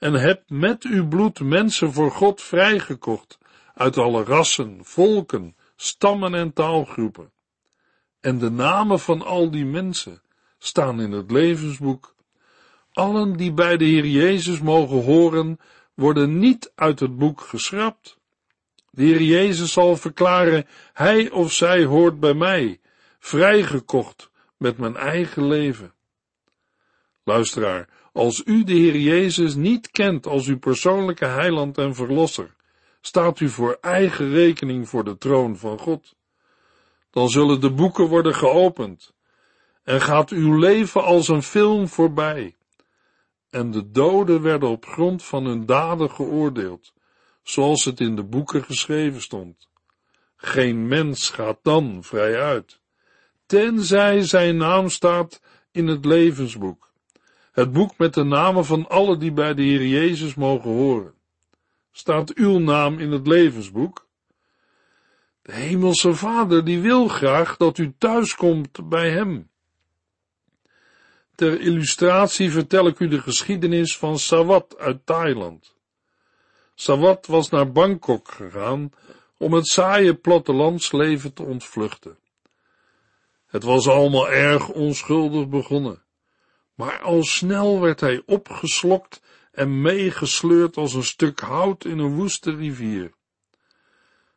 en 0.00 0.14
hebt 0.14 0.50
met 0.50 0.84
uw 0.84 1.08
bloed 1.08 1.40
mensen 1.40 1.92
voor 1.92 2.10
God 2.10 2.42
vrijgekocht 2.42 3.38
uit 3.74 3.98
alle 3.98 4.24
rassen, 4.24 4.84
volken, 4.84 5.56
stammen 5.76 6.34
en 6.34 6.52
taalgroepen. 6.52 7.32
En 8.20 8.38
de 8.38 8.50
namen 8.50 9.00
van 9.00 9.22
al 9.22 9.50
die 9.50 9.64
mensen 9.64 10.22
staan 10.58 11.00
in 11.00 11.12
het 11.12 11.30
levensboek. 11.30 12.14
Allen 12.92 13.36
die 13.36 13.52
bij 13.52 13.76
de 13.76 13.84
Heer 13.84 14.06
Jezus 14.06 14.60
mogen 14.60 15.04
horen, 15.04 15.58
worden 15.94 16.38
niet 16.38 16.72
uit 16.74 17.00
het 17.00 17.16
boek 17.16 17.40
geschrapt. 17.40 18.18
De 18.90 19.02
Heer 19.02 19.22
Jezus 19.22 19.72
zal 19.72 19.96
verklaren, 19.96 20.66
hij 20.92 21.30
of 21.30 21.52
zij 21.52 21.84
hoort 21.84 22.20
bij 22.20 22.34
mij, 22.34 22.80
vrijgekocht 23.18 24.30
met 24.56 24.78
mijn 24.78 24.96
eigen 24.96 25.46
leven. 25.46 25.94
Luisteraar, 27.24 27.88
als 28.12 28.42
u 28.44 28.64
de 28.64 28.72
Heer 28.72 28.96
Jezus 28.96 29.54
niet 29.54 29.90
kent 29.90 30.26
als 30.26 30.46
uw 30.46 30.58
persoonlijke 30.58 31.26
heiland 31.26 31.78
en 31.78 31.94
verlosser, 31.94 32.54
staat 33.00 33.40
u 33.40 33.48
voor 33.48 33.78
eigen 33.80 34.30
rekening 34.30 34.88
voor 34.88 35.04
de 35.04 35.18
troon 35.18 35.56
van 35.56 35.78
God. 35.78 36.14
Dan 37.10 37.28
zullen 37.28 37.60
de 37.60 37.72
boeken 37.72 38.06
worden 38.06 38.34
geopend 38.34 39.14
en 39.82 40.00
gaat 40.00 40.30
uw 40.30 40.58
leven 40.58 41.04
als 41.04 41.28
een 41.28 41.42
film 41.42 41.88
voorbij. 41.88 42.56
En 43.50 43.70
de 43.70 43.90
doden 43.90 44.42
werden 44.42 44.68
op 44.68 44.86
grond 44.86 45.24
van 45.24 45.44
hun 45.44 45.66
daden 45.66 46.10
geoordeeld, 46.10 46.92
zoals 47.42 47.84
het 47.84 48.00
in 48.00 48.16
de 48.16 48.24
boeken 48.24 48.64
geschreven 48.64 49.22
stond. 49.22 49.68
Geen 50.36 50.88
mens 50.88 51.30
gaat 51.30 51.58
dan 51.62 52.04
vrij 52.04 52.40
uit, 52.40 52.80
tenzij 53.46 54.22
zijn 54.22 54.56
naam 54.56 54.88
staat 54.88 55.40
in 55.70 55.86
het 55.86 56.04
levensboek 56.04 56.89
het 57.60 57.72
boek 57.72 57.98
met 57.98 58.14
de 58.14 58.24
namen 58.24 58.64
van 58.64 58.88
alle 58.88 59.16
die 59.16 59.32
bij 59.32 59.54
de 59.54 59.62
Heer 59.62 59.86
Jezus 59.86 60.34
mogen 60.34 60.70
horen. 60.70 61.14
Staat 61.92 62.34
uw 62.34 62.58
naam 62.58 62.98
in 62.98 63.10
het 63.10 63.26
levensboek? 63.26 64.08
De 65.42 65.52
Hemelse 65.52 66.14
Vader 66.14 66.64
die 66.64 66.80
wil 66.80 67.08
graag 67.08 67.56
dat 67.56 67.78
u 67.78 67.94
thuiskomt 67.98 68.88
bij 68.88 69.10
Hem. 69.10 69.50
Ter 71.34 71.60
illustratie 71.60 72.50
vertel 72.50 72.86
ik 72.86 72.98
u 72.98 73.08
de 73.08 73.20
geschiedenis 73.20 73.96
van 73.96 74.18
Sawat 74.18 74.78
uit 74.78 75.06
Thailand. 75.06 75.76
Sawat 76.74 77.26
was 77.26 77.48
naar 77.48 77.72
Bangkok 77.72 78.30
gegaan 78.30 78.90
om 79.36 79.52
het 79.52 79.66
saaie 79.66 80.14
plattelandsleven 80.14 81.32
te 81.32 81.42
ontvluchten. 81.42 82.18
Het 83.46 83.62
was 83.62 83.88
allemaal 83.88 84.30
erg 84.30 84.68
onschuldig 84.68 85.48
begonnen 85.48 86.02
maar 86.80 87.00
al 87.00 87.24
snel 87.24 87.80
werd 87.80 88.00
hij 88.00 88.22
opgeslokt 88.26 89.22
en 89.52 89.80
meegesleurd 89.80 90.76
als 90.76 90.94
een 90.94 91.04
stuk 91.04 91.40
hout 91.40 91.84
in 91.84 91.98
een 91.98 92.14
woeste 92.14 92.54
rivier. 92.54 93.12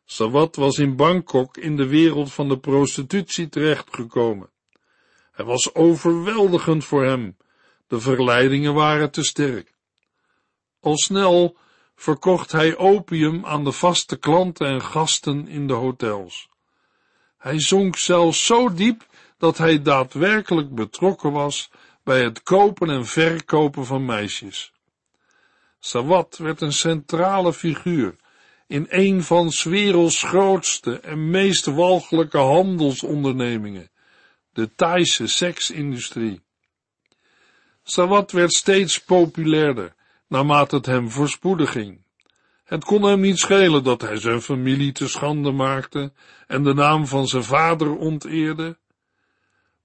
Sawat 0.04 0.56
was 0.56 0.78
in 0.78 0.96
Bangkok 0.96 1.56
in 1.56 1.76
de 1.76 1.86
wereld 1.86 2.32
van 2.32 2.48
de 2.48 2.58
prostitutie 2.58 3.48
terechtgekomen. 3.48 4.50
Hij 5.32 5.44
was 5.44 5.74
overweldigend 5.74 6.84
voor 6.84 7.04
hem, 7.04 7.36
de 7.86 8.00
verleidingen 8.00 8.74
waren 8.74 9.10
te 9.10 9.24
sterk. 9.24 9.74
Al 10.80 10.96
snel 10.96 11.56
verkocht 11.96 12.52
hij 12.52 12.76
opium 12.76 13.46
aan 13.46 13.64
de 13.64 13.72
vaste 13.72 14.16
klanten 14.16 14.66
en 14.66 14.82
gasten 14.82 15.48
in 15.48 15.66
de 15.66 15.74
hotels. 15.74 16.48
Hij 17.38 17.60
zonk 17.60 17.96
zelfs 17.96 18.46
zo 18.46 18.74
diep 18.74 19.06
dat 19.38 19.58
hij 19.58 19.82
daadwerkelijk 19.82 20.74
betrokken 20.74 21.32
was 21.32 21.70
bij 22.04 22.22
het 22.22 22.42
kopen 22.42 22.90
en 22.90 23.06
verkopen 23.06 23.86
van 23.86 24.04
meisjes. 24.04 24.72
Sawat 25.78 26.36
werd 26.36 26.60
een 26.60 26.72
centrale 26.72 27.52
figuur 27.52 28.16
in 28.66 28.86
een 28.88 29.22
van 29.22 29.50
's 29.50 29.62
werelds 29.62 30.22
grootste 30.22 31.00
en 31.00 31.30
meest 31.30 31.64
walgelijke 31.64 32.38
handelsondernemingen, 32.38 33.90
de 34.52 34.74
Thaise 34.74 35.26
seksindustrie. 35.26 36.40
Sawat 37.82 38.32
werd 38.32 38.52
steeds 38.52 39.00
populairder, 39.04 39.94
naarmate 40.28 40.76
het 40.76 40.86
hem 40.86 41.10
voorspoedig 41.10 41.72
ging. 41.72 42.02
Het 42.64 42.84
kon 42.84 43.02
hem 43.02 43.20
niet 43.20 43.38
schelen 43.38 43.84
dat 43.84 44.00
hij 44.00 44.16
zijn 44.16 44.40
familie 44.40 44.92
te 44.92 45.08
schande 45.08 45.50
maakte 45.50 46.12
en 46.46 46.62
de 46.62 46.74
naam 46.74 47.06
van 47.06 47.26
zijn 47.26 47.44
vader 47.44 47.96
onteerde 47.96 48.78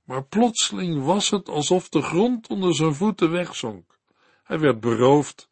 maar 0.09 0.23
plotseling 0.23 1.03
was 1.03 1.29
het 1.29 1.49
alsof 1.49 1.89
de 1.89 2.01
grond 2.01 2.47
onder 2.47 2.75
zijn 2.75 2.95
voeten 2.95 3.31
wegzonk. 3.31 3.97
Hij 4.43 4.59
werd 4.59 4.79
beroofd. 4.79 5.47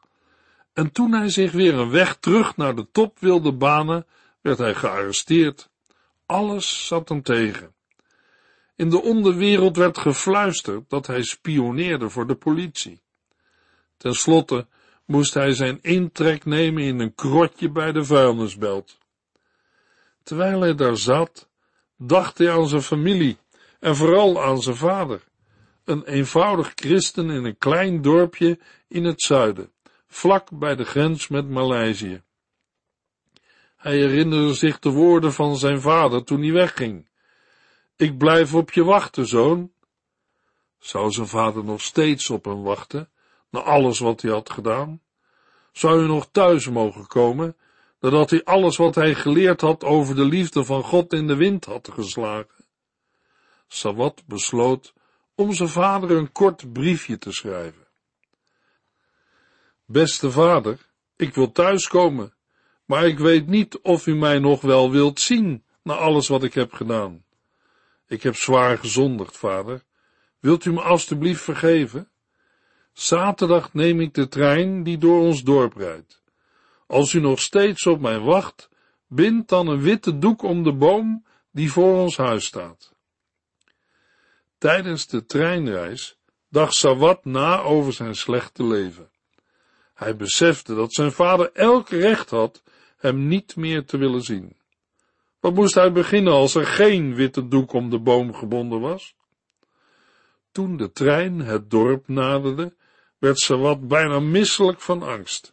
En 0.73 0.91
toen 0.91 1.11
hij 1.13 1.29
zich 1.29 1.51
weer 1.51 1.73
een 1.73 1.89
weg 1.89 2.15
terug 2.15 2.55
naar 2.55 2.75
de 2.75 2.87
top 2.91 3.19
wilde 3.19 3.51
banen, 3.51 4.05
werd 4.41 4.57
hij 4.57 4.75
gearresteerd. 4.75 5.69
Alles 6.25 6.87
zat 6.87 7.09
hem 7.09 7.21
tegen. 7.21 7.73
In 8.75 8.89
de 8.89 9.01
onderwereld 9.01 9.77
werd 9.77 9.97
gefluisterd 9.97 10.89
dat 10.89 11.07
hij 11.07 11.23
spioneerde 11.23 12.09
voor 12.09 12.27
de 12.27 12.35
politie. 12.35 13.01
Ten 13.97 14.13
slotte 14.13 14.67
moest 15.05 15.33
hij 15.33 15.53
zijn 15.53 15.79
intrek 15.81 16.45
nemen 16.45 16.83
in 16.83 16.99
een 16.99 17.15
krotje 17.15 17.69
bij 17.69 17.91
de 17.91 18.03
vuilnisbelt. 18.03 18.97
Terwijl 20.23 20.61
hij 20.61 20.75
daar 20.75 20.97
zat, 20.97 21.49
dacht 21.97 22.37
hij 22.37 22.51
aan 22.51 22.67
zijn 22.67 22.81
familie 22.81 23.37
en 23.79 23.95
vooral 23.95 24.43
aan 24.43 24.61
zijn 24.61 24.75
vader, 24.75 25.23
een 25.83 26.03
eenvoudig 26.03 26.71
christen 26.75 27.29
in 27.29 27.45
een 27.45 27.57
klein 27.57 28.01
dorpje 28.01 28.59
in 28.87 29.03
het 29.03 29.21
zuiden, 29.21 29.71
vlak 30.07 30.49
bij 30.51 30.75
de 30.75 30.85
grens 30.85 31.27
met 31.27 31.49
Maleisië. 31.49 32.21
Hij 33.75 33.97
herinnerde 33.97 34.53
zich 34.53 34.79
de 34.79 34.89
woorden 34.89 35.33
van 35.33 35.57
zijn 35.57 35.81
vader 35.81 36.23
toen 36.23 36.41
hij 36.41 36.51
wegging. 36.51 37.09
Ik 37.95 38.17
blijf 38.17 38.53
op 38.53 38.71
je 38.71 38.83
wachten, 38.83 39.27
zoon. 39.27 39.71
Zou 40.79 41.11
zijn 41.11 41.27
vader 41.27 41.63
nog 41.63 41.81
steeds 41.81 42.29
op 42.29 42.45
hem 42.45 42.63
wachten, 42.63 43.09
na 43.49 43.59
alles 43.59 43.99
wat 43.99 44.21
hij 44.21 44.31
had 44.31 44.49
gedaan? 44.49 45.01
Zou 45.71 45.97
hij 45.99 46.07
nog 46.07 46.27
thuis 46.31 46.69
mogen 46.69 47.07
komen, 47.07 47.55
nadat 47.99 48.29
hij 48.29 48.43
alles 48.43 48.77
wat 48.77 48.95
hij 48.95 49.15
geleerd 49.15 49.61
had 49.61 49.83
over 49.83 50.15
de 50.15 50.25
liefde 50.25 50.63
van 50.63 50.83
God 50.83 51.13
in 51.13 51.27
de 51.27 51.35
wind 51.35 51.65
had 51.65 51.89
geslagen? 51.93 52.56
Sawat 53.67 54.23
besloot 54.25 54.93
om 55.35 55.53
zijn 55.53 55.69
vader 55.69 56.11
een 56.11 56.31
kort 56.31 56.73
briefje 56.73 57.17
te 57.17 57.31
schrijven. 57.31 57.87
Beste 59.85 60.31
vader, 60.31 60.89
ik 61.15 61.35
wil 61.35 61.51
thuiskomen, 61.51 62.33
maar 62.85 63.07
ik 63.07 63.19
weet 63.19 63.47
niet 63.47 63.79
of 63.79 64.07
u 64.07 64.15
mij 64.15 64.39
nog 64.39 64.61
wel 64.61 64.91
wilt 64.91 65.19
zien 65.19 65.63
na 65.83 65.95
alles 65.95 66.27
wat 66.27 66.43
ik 66.43 66.53
heb 66.53 66.73
gedaan. 66.73 67.23
Ik 68.07 68.23
heb 68.23 68.35
zwaar 68.35 68.77
gezondigd, 68.77 69.37
vader. 69.37 69.83
Wilt 70.39 70.65
u 70.65 70.73
me 70.73 70.81
alstublieft 70.81 71.41
vergeven? 71.41 72.09
Zaterdag 72.93 73.73
neem 73.73 74.01
ik 74.01 74.13
de 74.13 74.27
trein 74.27 74.83
die 74.83 74.97
door 74.97 75.21
ons 75.21 75.43
dorp 75.43 75.73
rijdt. 75.73 76.21
Als 76.87 77.13
u 77.13 77.19
nog 77.19 77.39
steeds 77.39 77.85
op 77.85 77.99
mij 77.99 78.19
wacht, 78.19 78.69
bind 79.07 79.49
dan 79.49 79.67
een 79.67 79.81
witte 79.81 80.17
doek 80.17 80.41
om 80.41 80.63
de 80.63 80.73
boom 80.73 81.25
die 81.51 81.71
voor 81.71 81.97
ons 81.97 82.17
huis 82.17 82.45
staat. 82.45 82.95
Tijdens 84.57 85.07
de 85.07 85.25
treinreis 85.25 86.17
dacht 86.49 86.73
Sawat 86.73 87.25
na 87.25 87.61
over 87.61 87.93
zijn 87.93 88.15
slechte 88.15 88.63
leven. 88.63 89.11
Hij 89.93 90.15
besefte 90.15 90.75
dat 90.75 90.93
zijn 90.93 91.11
vader 91.11 91.51
elk 91.53 91.89
recht 91.89 92.29
had 92.29 92.63
hem 92.97 93.27
niet 93.27 93.55
meer 93.55 93.85
te 93.85 93.97
willen 93.97 94.21
zien. 94.21 94.57
Wat 95.39 95.53
moest 95.53 95.73
hij 95.73 95.91
beginnen 95.91 96.33
als 96.33 96.55
er 96.55 96.65
geen 96.65 97.15
witte 97.15 97.47
doek 97.47 97.73
om 97.73 97.89
de 97.89 97.99
boom 97.99 98.33
gebonden 98.33 98.79
was? 98.79 99.15
Toen 100.51 100.77
de 100.77 100.91
trein 100.91 101.39
het 101.39 101.69
dorp 101.69 102.07
naderde, 102.07 102.75
werd 103.17 103.39
Sawat 103.39 103.87
bijna 103.87 104.19
misselijk 104.19 104.81
van 104.81 105.03
angst. 105.03 105.51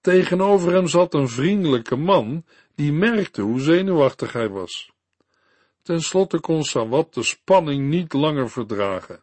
Tegenover 0.00 0.72
hem 0.72 0.86
zat 0.86 1.14
een 1.14 1.28
vriendelijke 1.28 1.96
man 1.96 2.44
die 2.74 2.92
merkte 2.92 3.42
hoe 3.42 3.60
zenuwachtig 3.60 4.32
hij 4.32 4.48
was. 4.48 4.90
Ten 5.88 6.02
slotte 6.02 6.40
kon 6.40 6.64
Sawat 6.64 7.14
de 7.14 7.22
spanning 7.22 7.88
niet 7.88 8.12
langer 8.12 8.50
verdragen. 8.50 9.22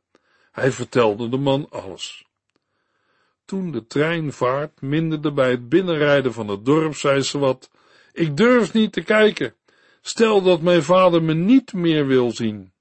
Hij 0.51 0.71
vertelde 0.71 1.29
de 1.29 1.37
man 1.37 1.69
alles. 1.69 2.25
Toen 3.45 3.71
de 3.71 3.87
trein 3.87 4.33
vaart 4.33 4.81
minderde 4.81 5.33
bij 5.33 5.49
het 5.49 5.69
binnenrijden 5.69 6.33
van 6.33 6.47
het 6.47 6.65
dorp, 6.65 6.95
zei 6.95 7.23
Sawat, 7.23 7.69
ik 8.13 8.37
durf 8.37 8.73
niet 8.73 8.91
te 8.91 9.01
kijken. 9.01 9.55
Stel 10.01 10.41
dat 10.41 10.61
mijn 10.61 10.83
vader 10.83 11.23
me 11.23 11.33
niet 11.33 11.73
meer 11.73 12.07
wil 12.07 12.31
zien. 12.31 12.73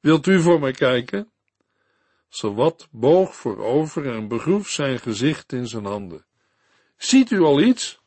Wilt 0.00 0.26
u 0.26 0.40
voor 0.40 0.60
mij 0.60 0.72
kijken? 0.72 1.30
Sawat 2.28 2.88
boog 2.90 3.34
voorover 3.34 4.14
en 4.14 4.28
begroef 4.28 4.68
zijn 4.68 4.98
gezicht 4.98 5.52
in 5.52 5.66
zijn 5.66 5.84
handen. 5.84 6.24
Ziet 6.96 7.30
u 7.30 7.40
al 7.40 7.60
iets? 7.60 8.00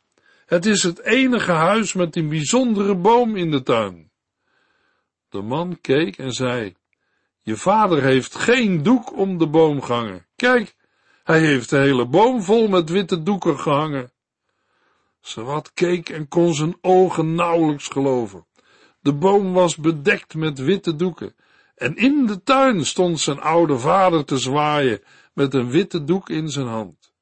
Het 0.45 0.65
is 0.65 0.84
het 0.84 0.99
enige 0.99 1.51
huis 1.51 1.93
met 1.93 2.15
een 2.15 2.29
bijzondere 2.29 2.95
boom 2.95 3.36
in 3.36 3.51
de 3.51 3.63
tuin. 3.63 4.09
De 5.30 5.42
man 5.42 5.82
keek 5.82 6.18
en 6.18 6.32
zei, 6.32 6.76
je 7.42 7.56
vader 7.56 8.04
heeft 8.04 8.36
geen 8.36 8.84
doek 8.84 9.18
om 9.18 9.38
de 9.38 9.48
boom 9.48 9.82
gehangen. 9.82 10.26
Kijk, 10.36 10.76
hij 11.24 11.39
heeft 11.39 11.70
de 11.70 11.78
hele 11.78 12.06
boom 12.06 12.42
vol 12.42 12.68
met 12.68 12.89
witte 12.89 13.24
doeken 13.24 13.60
gehangen. 13.60 14.12
Sawat 15.22 15.74
keek 15.74 16.10
en 16.10 16.28
kon 16.28 16.54
zijn 16.54 16.78
ogen 16.82 17.36
nauwelijks 17.36 17.88
geloven. 17.88 18.46
De 19.00 19.13
boom 19.13 19.54
was 19.54 19.76
bedekt 19.76 20.34
met 20.34 20.60
witte 20.60 20.96
doeken, 20.96 21.36
en 21.76 21.96
in 21.96 22.26
de 22.26 22.44
tuin 22.44 22.86
stond 22.86 23.20
zijn 23.20 23.39
oude 23.39 23.80
vader 23.80 24.26
te 24.26 24.38
zwaaien 24.38 25.04
met 25.34 25.54
een 25.54 25.70
witte 25.70 26.04
doek 26.04 26.30
in 26.30 26.50
zijn 26.50 26.68
hand. 26.68 27.13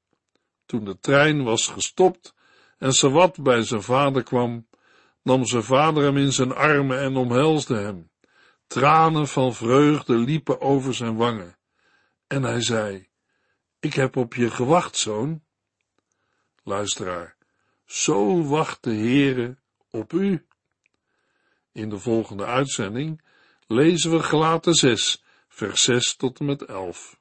Toen 0.66 0.86
de 0.86 1.00
trein 1.00 1.44
was 1.44 1.68
gestopt 1.68 2.34
en 2.78 2.94
Sawat 2.94 3.44
bij 3.44 3.64
zijn 3.64 3.82
vader 3.82 4.24
kwam, 4.24 4.67
nam 5.28 5.46
zijn 5.46 5.64
vader 5.64 6.04
hem 6.04 6.18
in 6.18 6.32
zijn 6.32 6.54
armen 6.54 7.00
en 7.00 7.16
omhelsde 7.16 7.76
hem. 7.76 8.10
Tranen 8.68 9.28
van 9.28 9.54
vreugde 9.54 10.18
liepen 10.18 10.62
over 10.62 10.94
zijn 10.94 11.16
wangen. 11.16 11.58
En 12.28 12.44
hij 12.44 12.62
zei, 12.62 13.08
ik 13.80 13.94
heb 13.94 14.16
op 14.16 14.34
je 14.34 14.52
gewacht, 14.52 14.98
zoon. 14.98 15.44
Luisteraar, 16.64 17.36
zo 17.86 18.44
wacht 18.44 18.84
de 18.84 18.94
Heere 18.94 19.58
op 19.90 20.14
u. 20.14 20.46
In 21.72 21.90
de 21.90 22.00
volgende 22.00 22.46
uitzending 22.46 23.22
lezen 23.68 24.12
we 24.12 24.24
Gelaten 24.24 24.74
6, 24.74 25.24
vers 25.48 25.84
6 25.84 26.16
tot 26.16 26.40
en 26.40 26.46
met 26.46 26.62
11. 26.62 27.20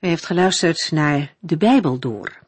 U 0.00 0.08
heeft 0.08 0.26
geluisterd 0.26 0.90
naar 0.90 1.34
De 1.38 1.56
Bijbel 1.56 1.98
Door, 1.98 2.47